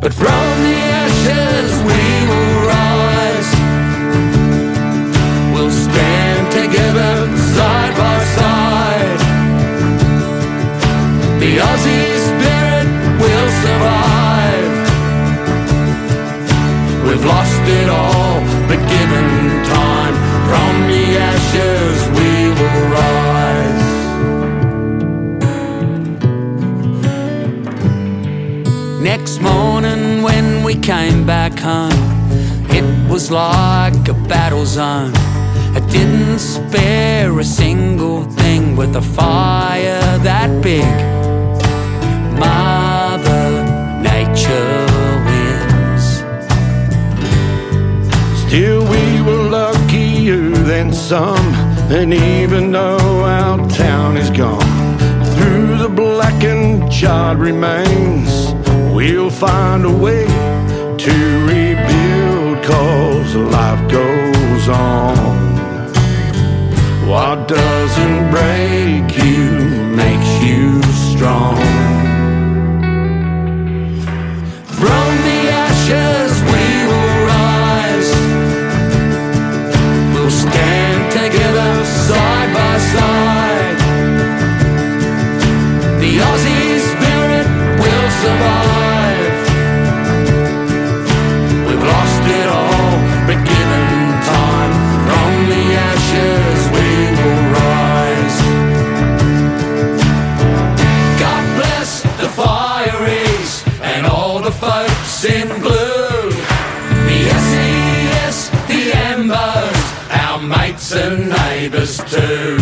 [0.00, 3.50] But from the ashes we will rise.
[5.54, 7.14] We'll stand together
[7.56, 9.20] side by side.
[11.40, 12.88] The Aussie spirit
[13.22, 14.74] will survive.
[17.06, 19.28] We've lost it all, but given
[19.64, 20.14] time,
[20.48, 21.81] from the ashes
[29.22, 31.92] next morning when we came back home,
[32.70, 35.12] it was like a battle zone.
[35.76, 40.92] I didn't spare a single thing with a fire that big.
[42.36, 43.46] Mother
[44.02, 44.86] Nature
[45.28, 46.04] wins.
[48.42, 51.46] Still, we were luckier than some,
[51.92, 54.98] and even though our town is gone,
[55.36, 58.51] through the blackened charred remains
[59.02, 60.24] we'll find a way
[60.96, 61.14] to
[61.50, 65.16] rebuild, cause life goes on.
[67.08, 69.44] What doesn't break you
[70.02, 70.80] makes you
[71.10, 71.56] strong.
[74.80, 78.12] From the ashes we will rise.
[80.14, 81.84] We'll stand together
[111.92, 112.56] neighbours too.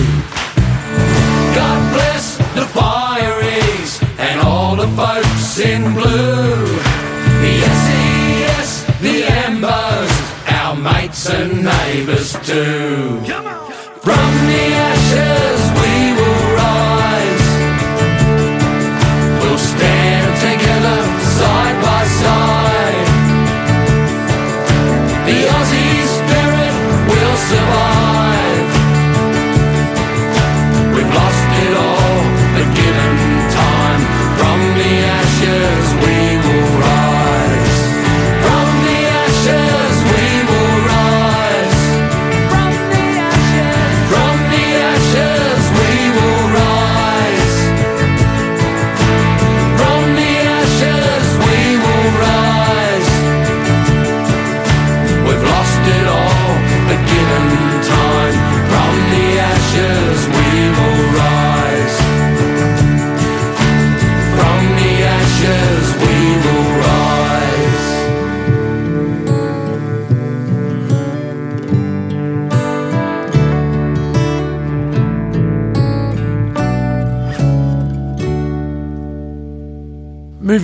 [1.55, 6.67] God bless the fireys and all the folks in blue.
[7.41, 10.13] The SES, the Embers,
[10.49, 13.21] our mates and neighbours too.
[14.03, 15.40] From the ashes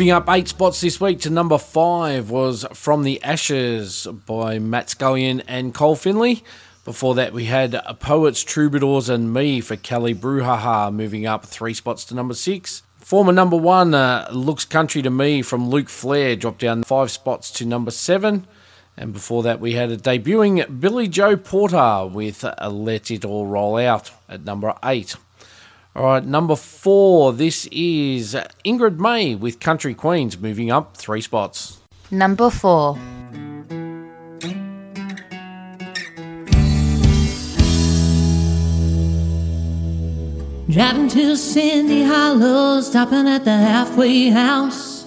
[0.07, 4.87] Moving up eight spots this week to number five was From the Ashes by Matt
[4.91, 6.45] Scullion and Col Finley.
[6.85, 12.05] Before that, we had Poets, Troubadours, and Me for Kelly Brouhaha, moving up three spots
[12.05, 12.85] to number six.
[13.01, 17.51] Former number one, uh, Looks Country to Me from Luke Flear, dropped down five spots
[17.51, 18.47] to number seven.
[18.97, 24.12] And before that, we had a debuting Billie-Jo Porter with Let It All Roll Out
[24.28, 25.16] at number eight.
[25.97, 28.36] All right, number four, this is
[28.66, 31.78] Ingrid Mae with Country Queens, moving up three spots.
[32.10, 32.98] Number four.
[40.68, 45.06] Driving to Cindy Hollow, stopping at the halfway house.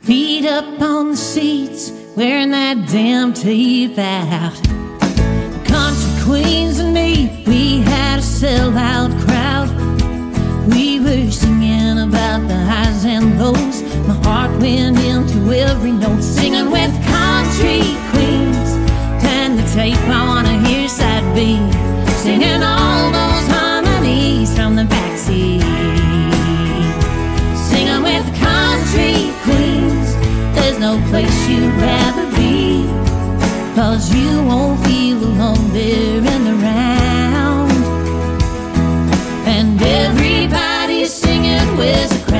[0.00, 4.60] Feet up on the seats, wearing that damn tape out.
[6.24, 9.68] Queens and me, we had a sellout crowd.
[10.66, 13.82] We were singing about the highs and lows.
[14.08, 18.70] My heart went into every note, singing with country queens.
[19.22, 21.58] Turn the tape, I wanna hear side B.
[22.22, 25.60] Singing all those harmonies from the backseat.
[27.68, 30.08] Singing with country queens.
[30.56, 32.86] There's no place you'd rather be.
[33.76, 34.93] Cause you won't feel
[35.72, 37.72] there in the round.
[39.46, 42.33] And everybody's singing with the crowd.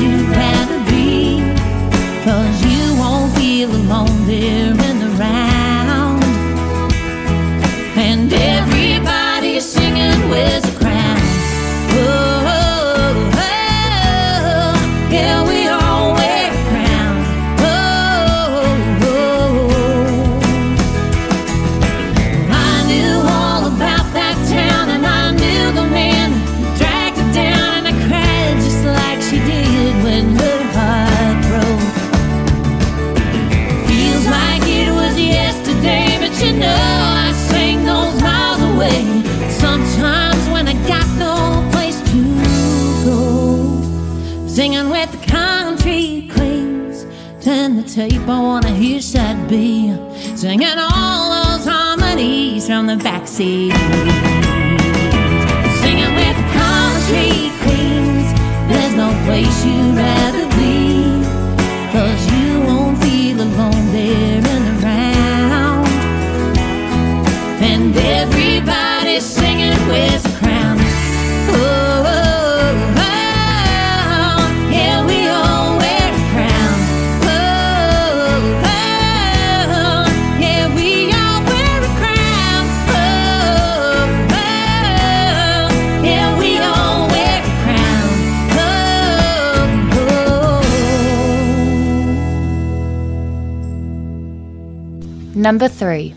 [0.00, 0.55] No
[48.28, 49.94] I wanna hear side B.
[50.34, 53.72] Singing all those harmonies from the backseat.
[55.80, 58.28] Singing with country queens.
[58.68, 60.75] There's no place you'd rather be.
[95.46, 96.12] Number three.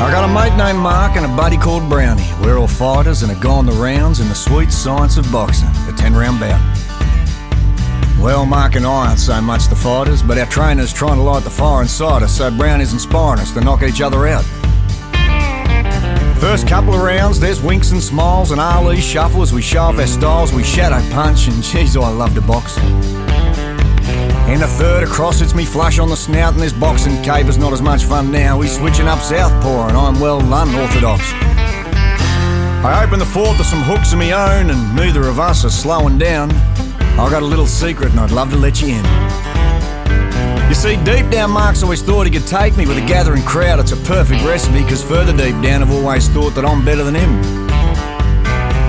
[0.00, 2.26] I got a mate named Mark and a buddy called Brownie.
[2.42, 5.94] We're all fighters and are gone the rounds in the sweet science of boxing, the
[5.96, 6.60] 10 round bout.
[8.20, 11.44] Well, Mark and I aren't so much the fighters, but our trainer's trying to light
[11.44, 14.44] the fire inside us, so Brownie's inspiring us to knock each other out.
[16.40, 19.98] First couple of rounds, there's winks and smiles and Ali shuffle as we show off
[19.98, 22.78] our styles, we shadow punch, and jeez, oh, I love to box.
[24.48, 27.72] In the third across, it's me flush on the snout, and this boxing caper's not
[27.72, 28.60] as much fun now.
[28.60, 31.22] He's switching up southpaw, and I'm well unorthodox.
[32.82, 35.70] I open the fourth with some hooks of my own, and neither of us are
[35.70, 36.50] slowing down.
[37.18, 39.47] I've got a little secret, and I'd love to let you in.
[40.68, 43.80] You see, deep down, Mark's always thought he could take me with a gathering crowd.
[43.80, 47.14] It's a perfect recipe, because further deep down, I've always thought that I'm better than
[47.14, 47.40] him.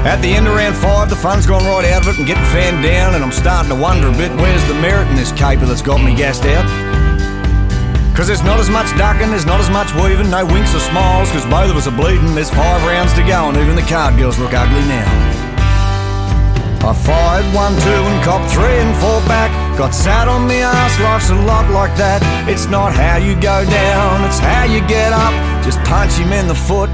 [0.04, 2.44] At the end of round five, the fun's gone right out of it and getting
[2.52, 5.66] fanned down, and I'm starting to wonder a bit where's the merit in this caper
[5.66, 6.68] that's got me gassed out?
[8.16, 11.32] Cause there's not as much ducking, there's not as much weaving, no winks or smiles,
[11.32, 12.36] cause both of us are bleeding.
[12.36, 15.08] There's five rounds to go, and even the card girls look ugly now.
[16.84, 19.69] I fired one, two, and copped three and four back.
[19.80, 22.20] Got sat on the ass, life's a lot like that.
[22.50, 25.32] It's not how you go down, it's how you get up.
[25.64, 26.90] Just punch him in the foot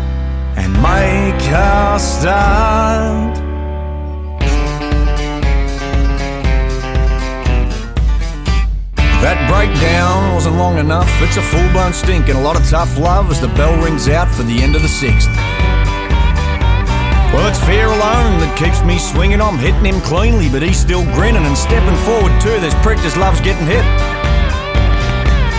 [0.54, 3.38] and make a stand.
[9.26, 11.10] That breakdown wasn't long enough.
[11.24, 14.08] It's a full blown stink and a lot of tough love as the bell rings
[14.08, 15.28] out for the end of the sixth.
[17.36, 19.42] Well, it's fear alone that keeps me swinging.
[19.42, 22.56] I'm hitting him cleanly, but he's still grinning and stepping forward too.
[22.64, 23.84] This prick just loves getting hit.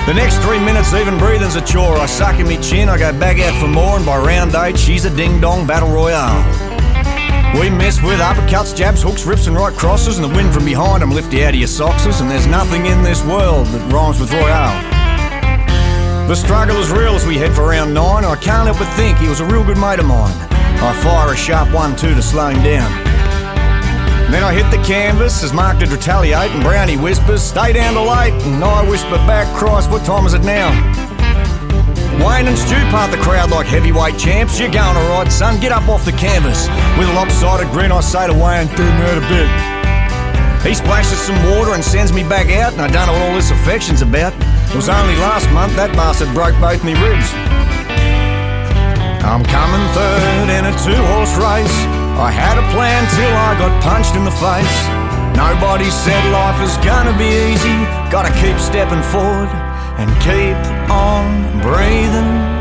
[0.09, 1.98] The next three minutes, even breathing's a chore.
[2.01, 4.78] I suck in me chin, I go back out for more, and by round eight,
[4.78, 6.40] she's a ding dong battle royale.
[7.61, 11.03] We mess with uppercuts, jabs, hooks, rips, and right crosses, and the wind from behind
[11.03, 14.19] 'em lift you out of your soxes, and there's nothing in this world that rhymes
[14.19, 14.81] with royale.
[16.27, 19.19] The struggle is real as we head for round nine, I can't help but think
[19.19, 20.56] he was a real good mate of mine.
[20.78, 22.90] I fire a sharp one, two to slow him down.
[24.31, 28.03] Then I hit the canvas as Mark did retaliate, and Brownie whispers, Stay down to
[28.03, 28.35] late.
[28.43, 30.70] And I whisper back, Christ, what time is it now?
[32.19, 34.59] Wayne and Stu part the crowd like heavyweight champs.
[34.59, 36.66] You're going alright, son, get up off the canvas.
[36.98, 39.77] With a lopsided grin, I say to Wayne, Do me a bit.
[40.66, 43.35] He splashes some water and sends me back out, and I don't know what all
[43.35, 44.35] this affection's about.
[44.35, 47.31] It was only last month that bastard broke both me ribs.
[49.24, 51.76] I'm coming third in a two horse race.
[52.16, 54.76] I had a plan till I got punched in the face.
[55.36, 57.76] Nobody said life is gonna be easy.
[58.10, 59.51] Gotta keep stepping forward
[60.01, 60.56] and keep
[60.90, 62.56] on breathing.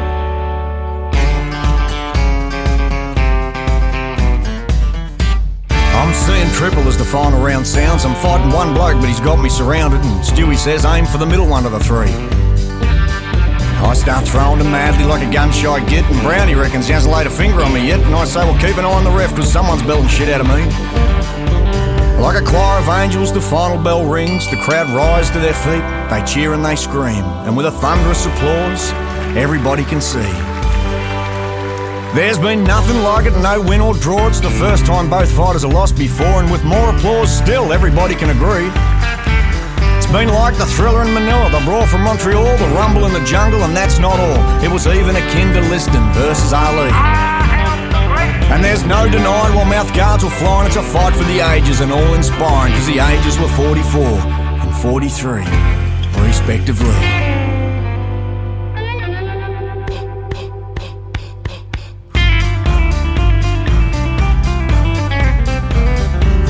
[5.95, 8.05] I'm seeing triple as the final round sounds.
[8.05, 10.01] I'm fighting one bloke, but he's got me surrounded.
[10.01, 12.44] And Stewie says, aim for the middle one of the three.
[13.83, 17.13] I start throwing them madly like a gun shy git, and Brownie reckons he hasn't
[17.13, 17.99] laid a finger on me yet.
[17.99, 20.41] And I say, well, keep an eye on the ref, because someone's belting shit out
[20.41, 20.63] of me.
[22.21, 25.83] Like a choir of angels, the final bell rings, the crowd rise to their feet,
[26.09, 28.91] they cheer and they scream, and with a thunderous applause,
[29.35, 30.31] everybody can see.
[32.15, 34.29] There's been nothing like it, no win or draw.
[34.29, 38.15] It's the first time both fighters have lost before, and with more applause still, everybody
[38.15, 38.71] can agree.
[40.05, 43.25] It's been like the thriller in Manila, the brawl from Montreal, the rumble in the
[43.25, 44.63] jungle, and that's not all.
[44.63, 46.91] It was even akin to Liston versus Ali.
[48.53, 51.81] And there's no denying while mouth guards were flying, it's a fight for the ages
[51.81, 54.03] and all inspiring, because the ages were 44
[54.61, 55.41] and 43,
[56.23, 56.85] respectively.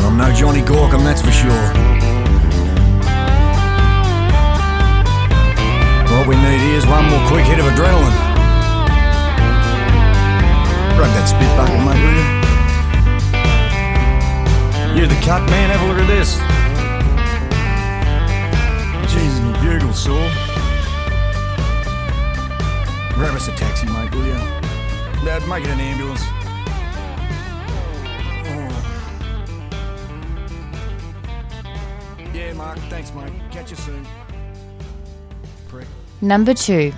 [0.04, 1.95] I'm no Johnny Gorkum, that's for sure.
[6.26, 8.18] What we need is one more quick hit of adrenaline.
[10.96, 12.26] Grab that spit bucket, mate, will you?
[14.98, 16.40] You're the cut man, have a look at this.
[19.14, 20.32] Jesus, my bugle's sore.
[23.14, 24.34] Grab us a taxi, mate, will you?
[25.24, 26.24] Dad, make it an ambulance.
[28.50, 28.70] Oh.
[32.34, 33.32] Yeah, Mark, thanks, mate.
[33.52, 34.08] Catch you soon.
[36.22, 36.94] Number 2.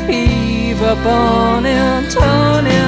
[0.00, 2.85] Fever turning through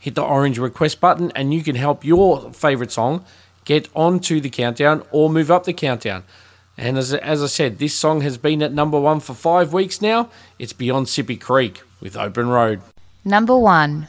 [0.00, 3.24] hit the orange request button and you can help your favorite song
[3.64, 6.24] get onto the countdown or move up the countdown.
[6.76, 10.00] And as, as I said, this song has been at number one for five weeks
[10.00, 10.30] now.
[10.58, 12.80] It's Beyond Sippy Creek with Open Road.
[13.24, 14.08] Number 1.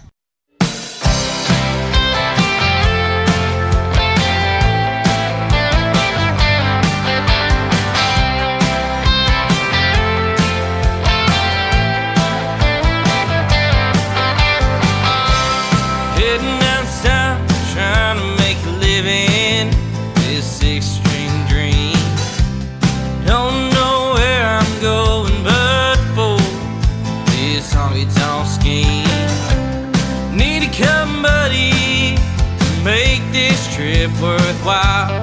[34.07, 35.20] Worthwhile.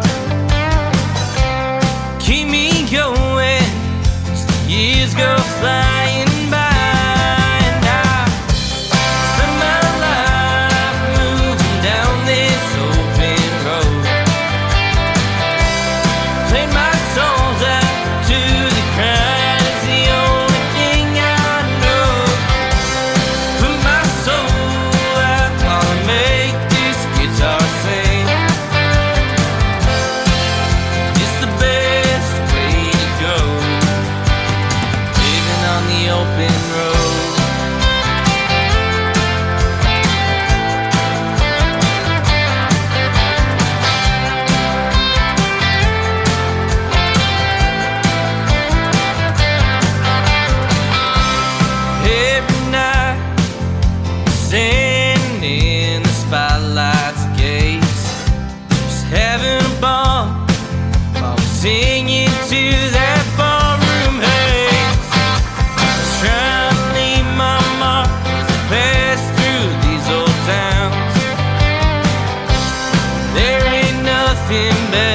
[74.50, 75.07] nothing better.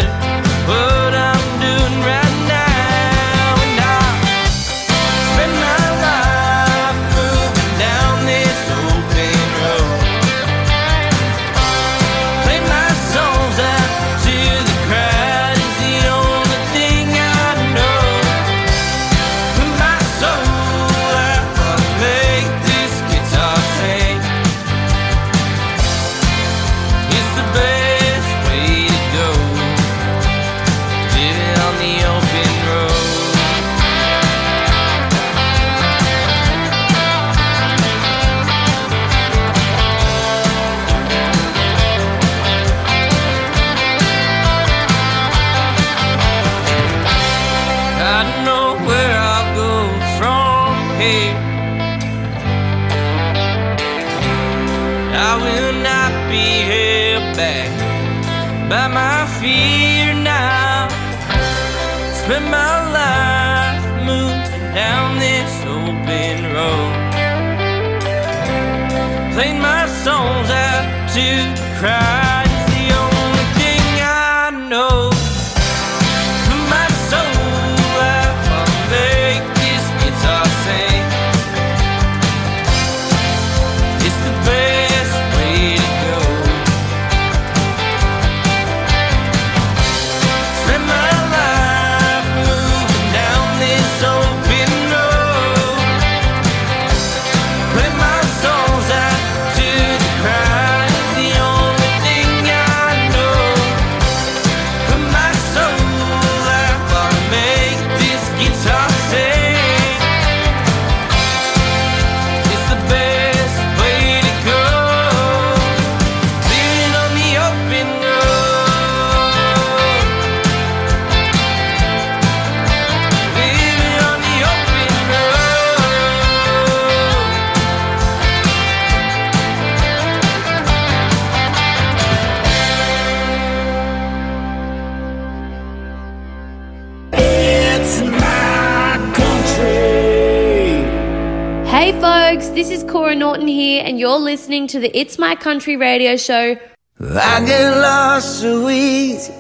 [144.54, 146.56] listening to the It's My Country radio show.
[147.02, 149.34] I get lost so easy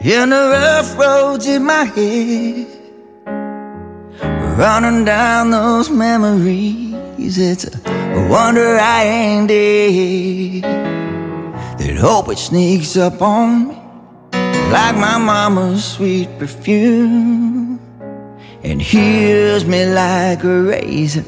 [0.00, 2.66] in the rough roads in my head.
[4.56, 10.62] Running down those memories, it's a wonder I ain't dead.
[11.78, 13.74] That hope it sneaks up on me
[14.72, 17.78] like my mama's sweet perfume
[18.62, 21.24] and heals me like a razor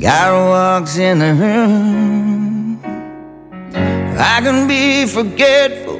[0.00, 2.80] God walks in the room.
[4.16, 5.98] I can be forgetful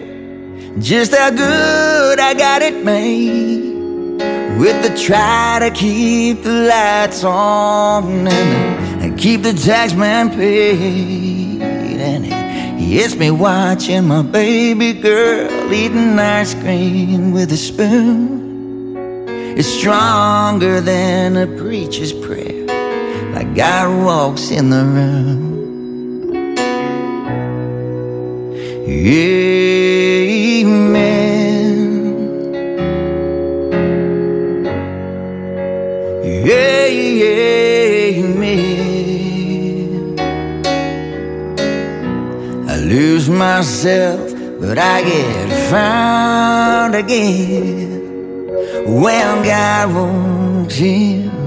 [0.79, 3.67] just how good I got it made.
[4.61, 11.61] With the try to keep the lights on and, keep the tax man paid.
[11.61, 12.25] And
[12.79, 18.97] he me watching my baby girl eating ice cream with a spoon.
[19.59, 22.58] It's stronger than a preacher's prayer.
[23.59, 25.43] God walks in the room.
[28.87, 29.49] Amen.
[36.47, 37.09] Amen.
[42.69, 44.21] I lose myself,
[44.61, 48.47] but I get found again
[48.87, 51.38] when God walks in.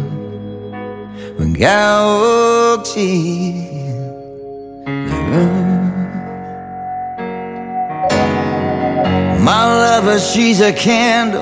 [9.44, 11.42] My lover, she's a candle,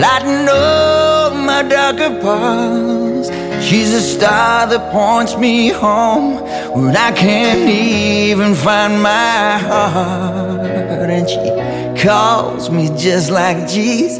[0.00, 3.30] lighting up my darker parts.
[3.64, 6.42] She's a star that points me home
[6.74, 11.10] when I can't even find my heart.
[11.10, 14.18] And she calls me just like Jesus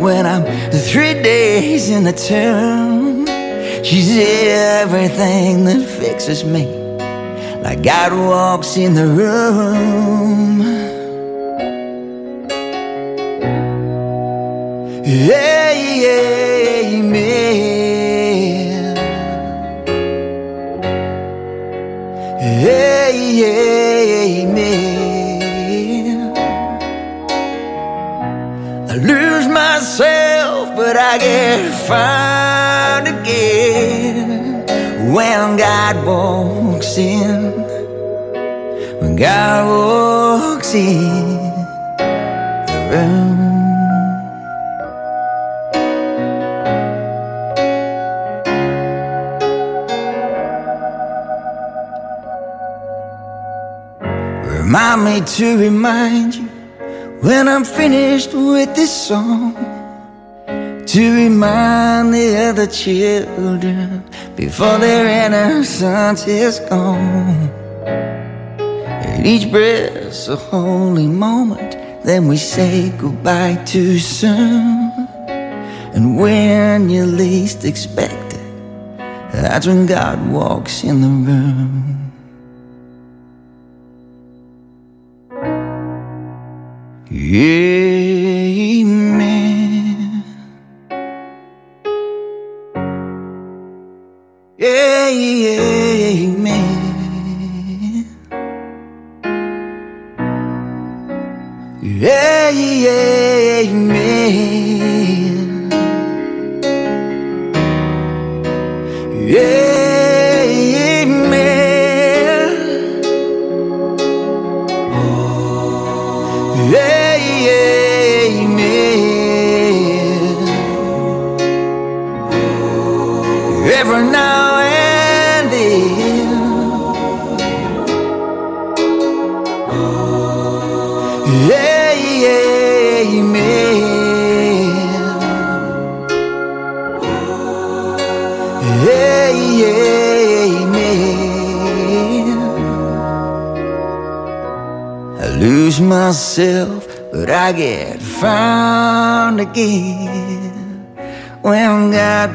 [0.00, 0.42] when I'm
[0.72, 2.91] three days in the tomb.
[3.84, 6.66] She's everything that fixes me,
[7.62, 10.62] like God walks in the room.
[15.04, 15.72] Amen.
[24.34, 24.92] Amen.
[28.88, 32.41] I lose myself, but I get found
[35.12, 37.52] when God walks in.
[39.00, 41.36] When God walks in
[41.98, 43.42] the room.
[54.42, 56.48] Remind me to remind you
[57.20, 59.71] when I'm finished with this song.
[60.86, 64.04] To remind the other children
[64.36, 67.50] before their innocence is gone.
[67.86, 74.90] And each breath's a holy moment, then we say goodbye too soon.
[75.94, 78.98] And when you least expect it,
[79.32, 81.92] that's when God walks in the room.
[87.12, 88.11] Amen.
[102.54, 103.62] Amen.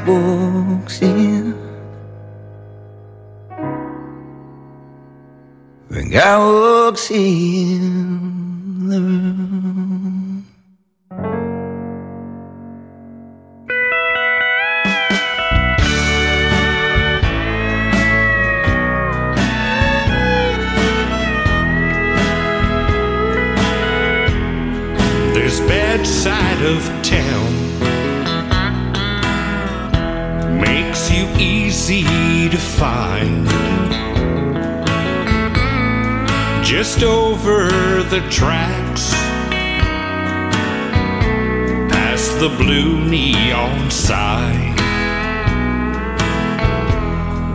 [0.07, 1.53] Walks in.
[5.89, 8.06] When God walks in
[32.57, 33.47] find.
[36.65, 37.67] Just over
[38.03, 39.11] the tracks,
[41.91, 44.75] past the blue neon sign.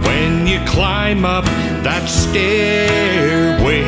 [0.03, 1.45] When you climb up
[1.85, 3.85] that stairway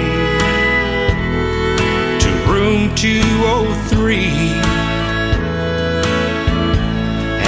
[2.22, 4.16] to room 203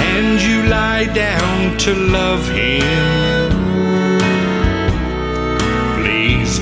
[0.09, 3.36] and you lie down to love him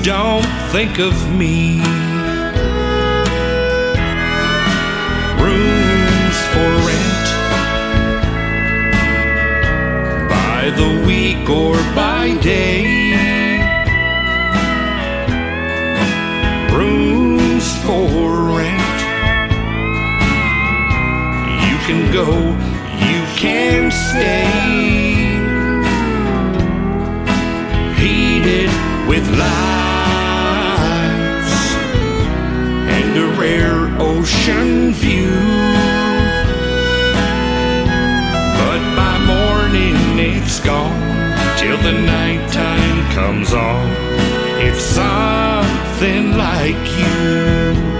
[0.06, 1.80] don't think of me
[5.42, 7.26] rooms for rent
[10.30, 12.84] by the week or by day
[16.72, 18.06] rooms for
[18.54, 18.98] rent.
[21.66, 22.30] You can go,
[23.10, 24.46] you can stay.
[27.98, 28.70] Heated
[29.08, 29.75] with lights
[33.16, 35.30] and a rare ocean view.
[38.58, 41.00] But by morning it's gone
[41.58, 43.90] till the nighttime comes on.
[44.60, 47.95] It's something like you.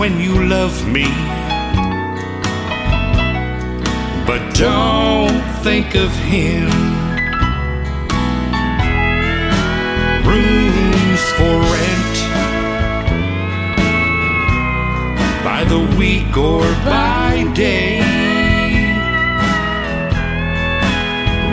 [0.00, 1.04] When you love me,
[4.26, 6.70] but don't think of him.
[10.24, 12.16] Rooms for rent
[15.44, 18.00] by the week or by day.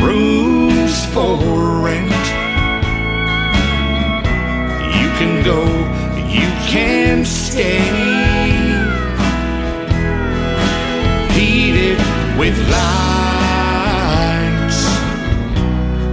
[0.02, 1.36] Rooms for
[1.84, 2.26] rent.
[5.02, 5.60] You can go,
[6.30, 8.07] you can stay.
[12.38, 14.00] With lights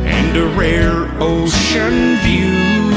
[0.07, 2.91] and a rare ocean view.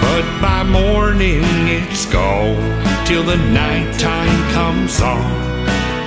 [0.00, 2.54] But by morning it's gone
[3.04, 5.44] till the nighttime comes on.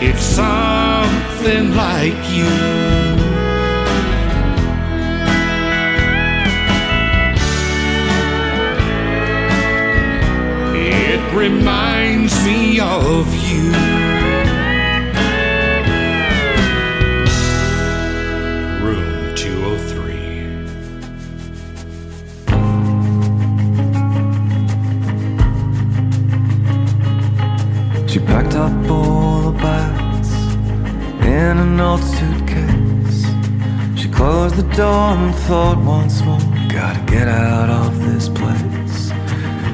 [0.01, 2.47] It's something like you.
[10.79, 14.06] It reminds me of you.
[34.69, 36.39] The door and thought once more,
[36.69, 39.11] gotta get out of this place.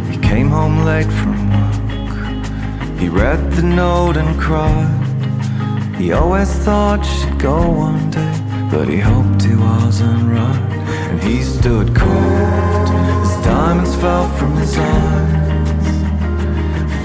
[0.09, 2.99] He came home late from work.
[2.99, 5.95] He read the note and cried.
[5.97, 8.35] He always thought she'd go one day,
[8.71, 10.71] but he hoped he wasn't right.
[11.09, 12.87] And he stood cold
[13.23, 15.43] as diamonds fell from his eyes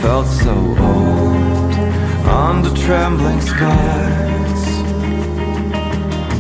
[0.01, 1.75] felt so old
[2.25, 4.65] under trembling skies.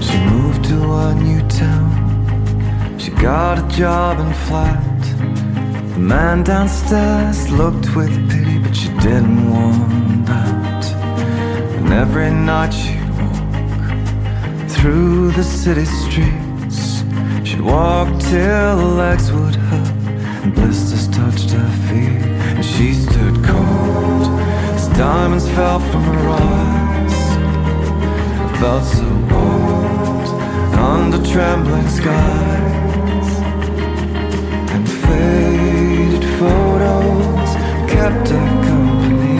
[0.07, 2.99] She moved to a new town.
[2.99, 5.03] She got a job in flat.
[5.95, 10.85] The man downstairs looked with pity, but she didn't want that.
[11.79, 17.03] And every night she'd walk through the city streets.
[17.47, 19.99] She'd walk till her legs would hurt
[20.43, 22.23] and blisters touched her feet.
[22.57, 24.27] And she stood cold
[24.77, 27.17] as diamonds fell from her eyes.
[28.61, 29.58] Felt so old
[30.99, 33.31] under trembling skies.
[34.75, 37.51] And faded photos
[37.93, 39.39] kept her company.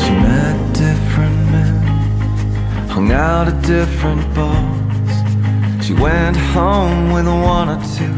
[0.00, 1.76] She met different men,
[2.88, 5.14] hung out at different bars.
[5.84, 8.13] She went home with one or two,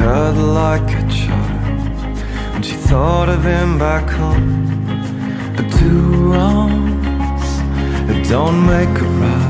[0.00, 2.16] Heard like a child
[2.52, 4.48] when she thought of him back home.
[5.54, 6.70] But two wrongs
[8.30, 9.49] don't make a right,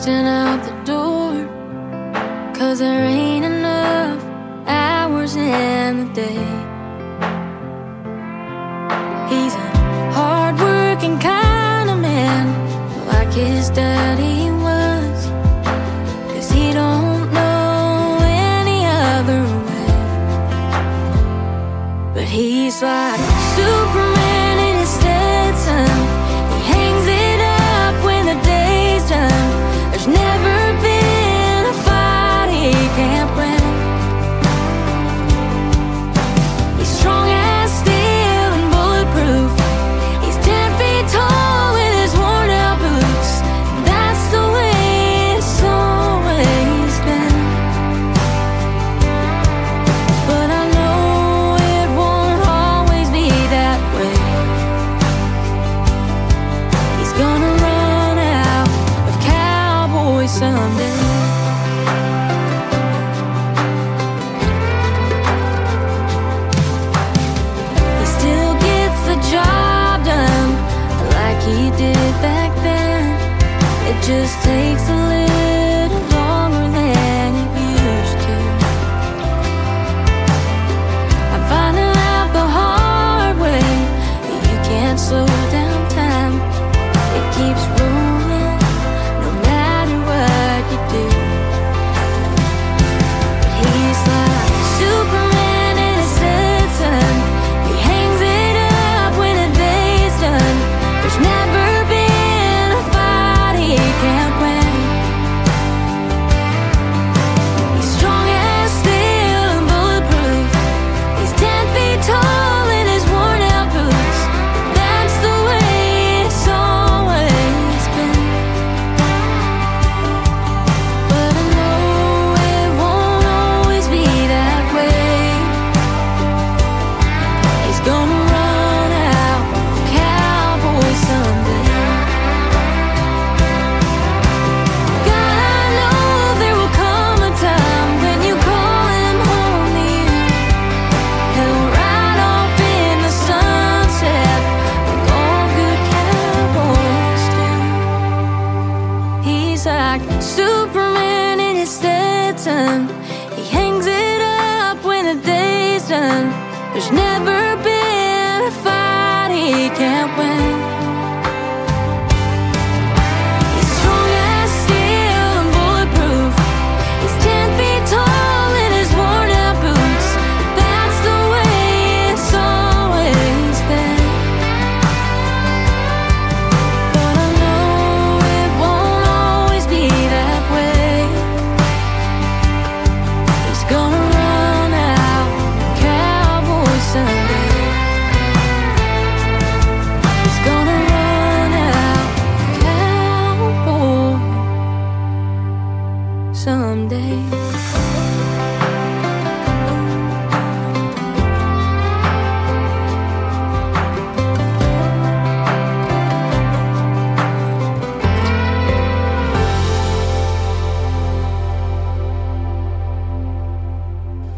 [0.00, 0.49] Question out.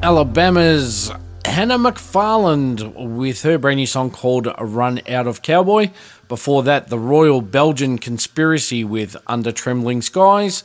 [0.03, 1.13] Alabama's
[1.45, 5.91] Hannah McFarland with her brand new song called Run Out of Cowboy.
[6.27, 10.65] Before that, the Royal Belgian Conspiracy with Under Trembling Skies.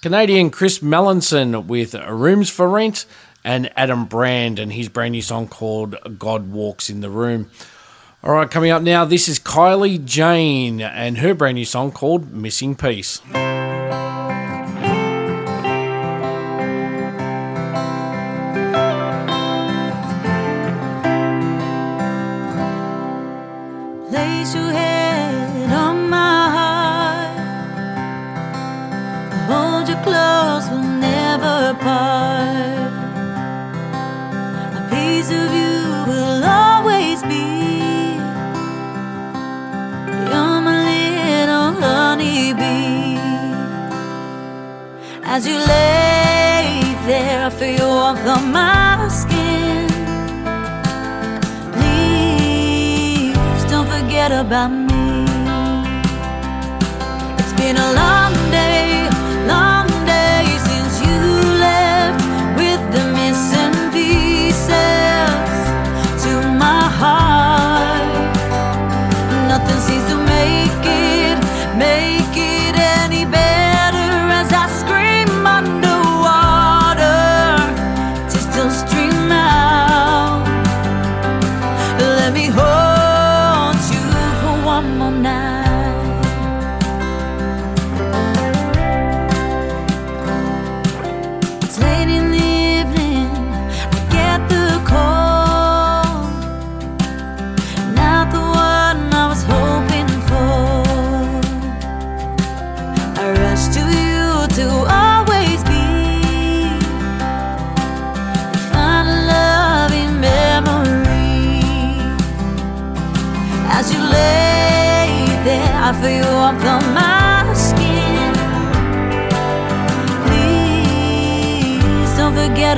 [0.00, 3.04] Canadian Chris Melanson with Rooms for Rent.
[3.44, 7.50] And Adam Brand and his brand new song called God Walks in the Room.
[8.24, 12.32] All right, coming up now, this is Kylie Jane and her brand new song called
[12.32, 13.20] Missing Piece.
[45.34, 49.88] As you lay there, I feel your warmth on my skin.
[51.72, 53.34] Please
[53.70, 55.24] don't forget about me.
[57.38, 58.21] It's been a long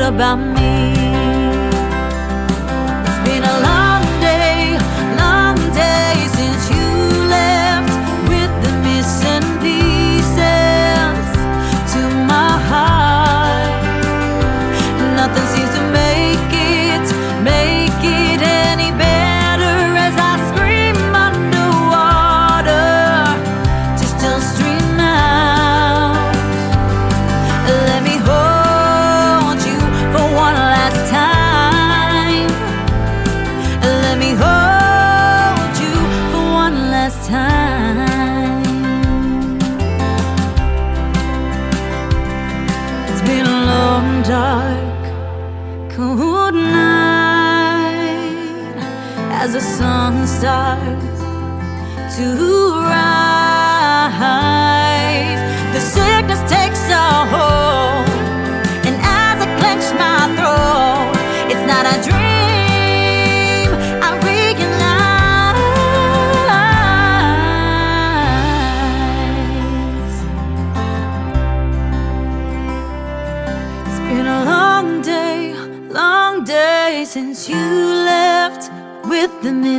[0.00, 0.53] about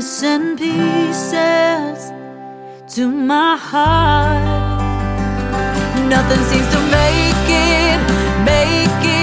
[0.06, 2.12] the missing pieces
[2.96, 4.80] to my heart.
[6.08, 8.00] Nothing seems to make it,
[8.46, 9.15] make it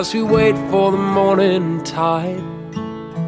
[0.00, 2.42] as we wait for the morning tide.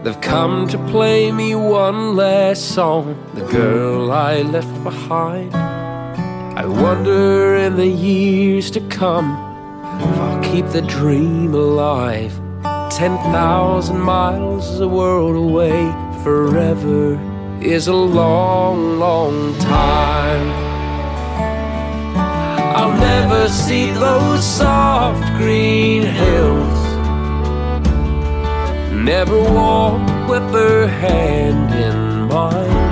[0.02, 3.04] They've come to play me one last song,
[3.34, 5.54] the girl I left behind.
[5.54, 9.28] I wonder in the years to come
[10.00, 12.32] if I'll keep the dream alive.
[12.90, 15.92] Ten thousand miles is a world away,
[16.24, 17.20] forever
[17.60, 20.61] is a long, long time.
[23.14, 26.80] Never see those soft green hills.
[29.12, 31.98] Never walk with her hand in
[32.32, 32.90] mine.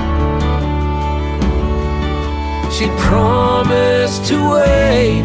[2.71, 5.25] She promised to wait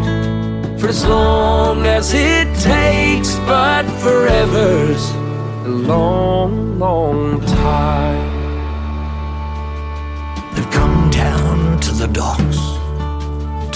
[0.78, 5.04] for as long as it takes, but forever's
[5.70, 8.25] a long, long time.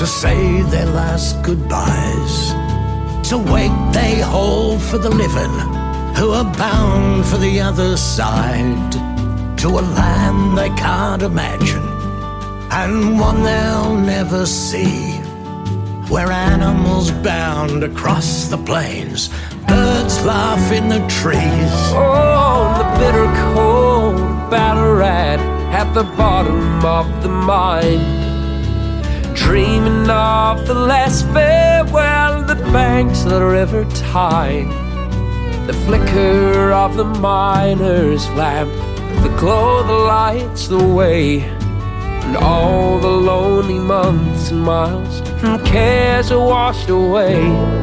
[0.01, 2.53] To say their last goodbyes.
[3.29, 5.55] To wait they hold for the living
[6.17, 8.93] who are bound for the other side.
[9.59, 11.87] To a land they can't imagine
[12.71, 15.19] and one they'll never see.
[16.09, 19.29] Where animals bound across the plains,
[19.69, 21.77] birds laugh in the trees.
[21.93, 24.17] Oh, the bitter cold
[24.51, 25.41] Ballarat
[25.81, 28.20] at the bottom of the mine.
[29.35, 34.69] Dreaming of the last farewell, the banks of the river Tyne.
[35.67, 38.73] The flicker of the miner's lamp,
[39.23, 41.41] the glow that lights the way.
[41.41, 47.80] And all the lonely months and miles and cares are washed away.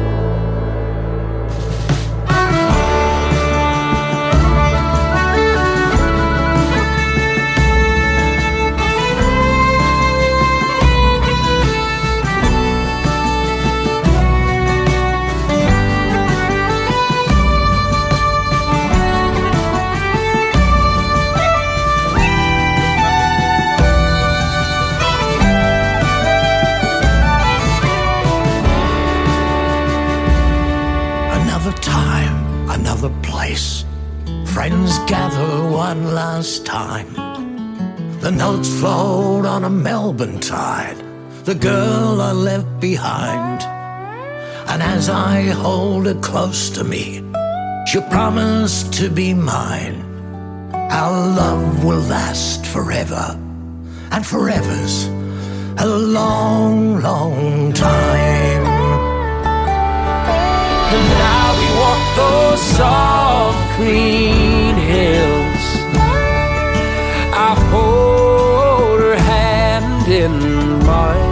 [38.28, 41.02] The notes float on a Melbourne tide.
[41.44, 43.62] The girl I left behind.
[44.68, 47.22] And as I hold her close to me,
[47.86, 50.04] she promised to be mine.
[50.74, 53.34] Our love will last forever,
[54.12, 55.06] and forever's
[55.78, 58.66] a long, long time.
[60.92, 64.57] And now we walk those soft green
[70.18, 70.32] in
[70.84, 71.27] mine.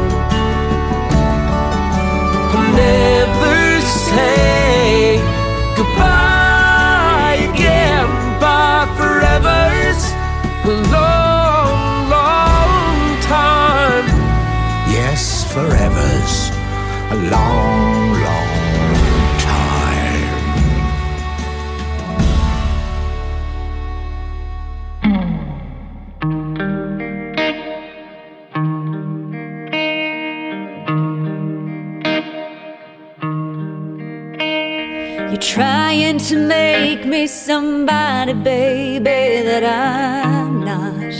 [37.56, 41.14] Somebody, baby, that I'm not.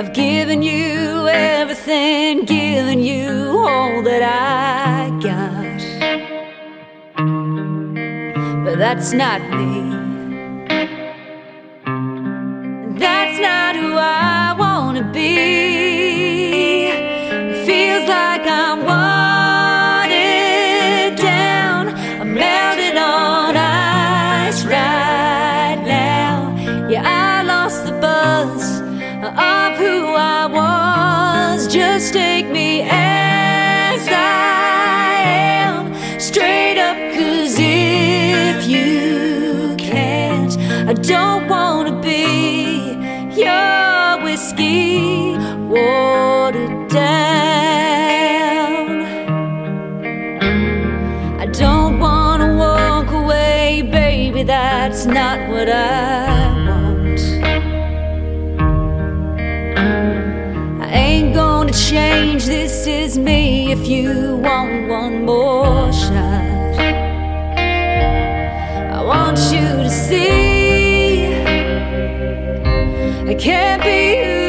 [0.00, 3.30] I've given you everything, given you
[3.68, 5.82] all that I got.
[8.64, 10.01] But that's not me.
[55.04, 57.20] That's not what I want.
[60.80, 66.76] I ain't gonna change, this is me if you want one more shot.
[68.96, 71.34] I want you to see
[73.28, 74.41] I can't be you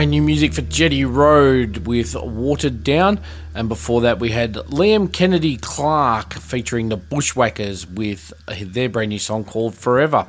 [0.00, 3.20] Brand new music for Jetty Road with Watered Down.
[3.54, 9.18] And before that, we had Liam Kennedy Clark featuring the Bushwackers with their brand new
[9.18, 10.26] song called Forever.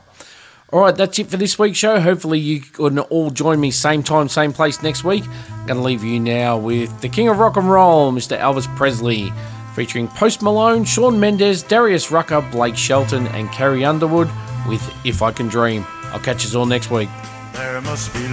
[0.73, 2.02] All right, that's it for this week's show.
[2.02, 5.23] Hopefully, you can all join me same time, same place next week.
[5.52, 8.38] I'm going to leave you now with the King of Rock and Roll, Mr.
[8.38, 9.31] Elvis Presley,
[9.73, 14.30] featuring Post Malone, Shawn Mendes, Darius Rucker, Blake Shelton, and Carrie Underwood
[14.68, 15.85] with If I Can Dream.
[16.07, 17.07] I'll catch you all next week.
[17.53, 18.27] There must be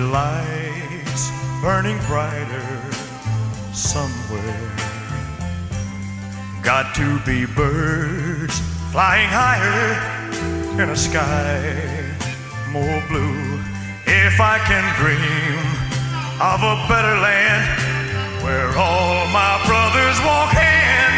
[1.19, 1.31] lights
[1.63, 2.93] burning brighter
[3.73, 4.73] somewhere.
[6.63, 8.59] Got to be birds
[8.93, 12.15] flying higher in a sky
[12.73, 13.61] more blue.
[14.07, 15.59] If I can dream
[16.41, 21.18] of a better land where all my brothers walk hand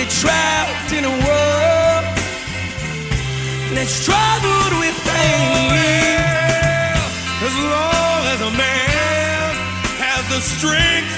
[0.00, 2.04] We're trapped in a world
[3.74, 5.70] that's troubled with pain.
[7.42, 9.54] As long as a man
[9.98, 11.14] has the strength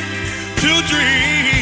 [0.62, 1.61] to dream,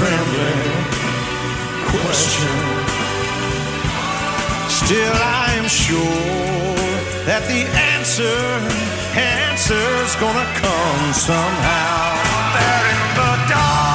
[0.00, 0.60] trembling
[1.92, 2.56] question.
[4.80, 6.76] Still, I am sure
[7.28, 7.62] that the
[7.92, 8.40] answer,
[9.12, 12.16] answer's gonna come somehow.
[12.56, 13.89] There in the dark,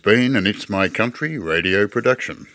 [0.00, 2.46] has been an It's My Country radio production.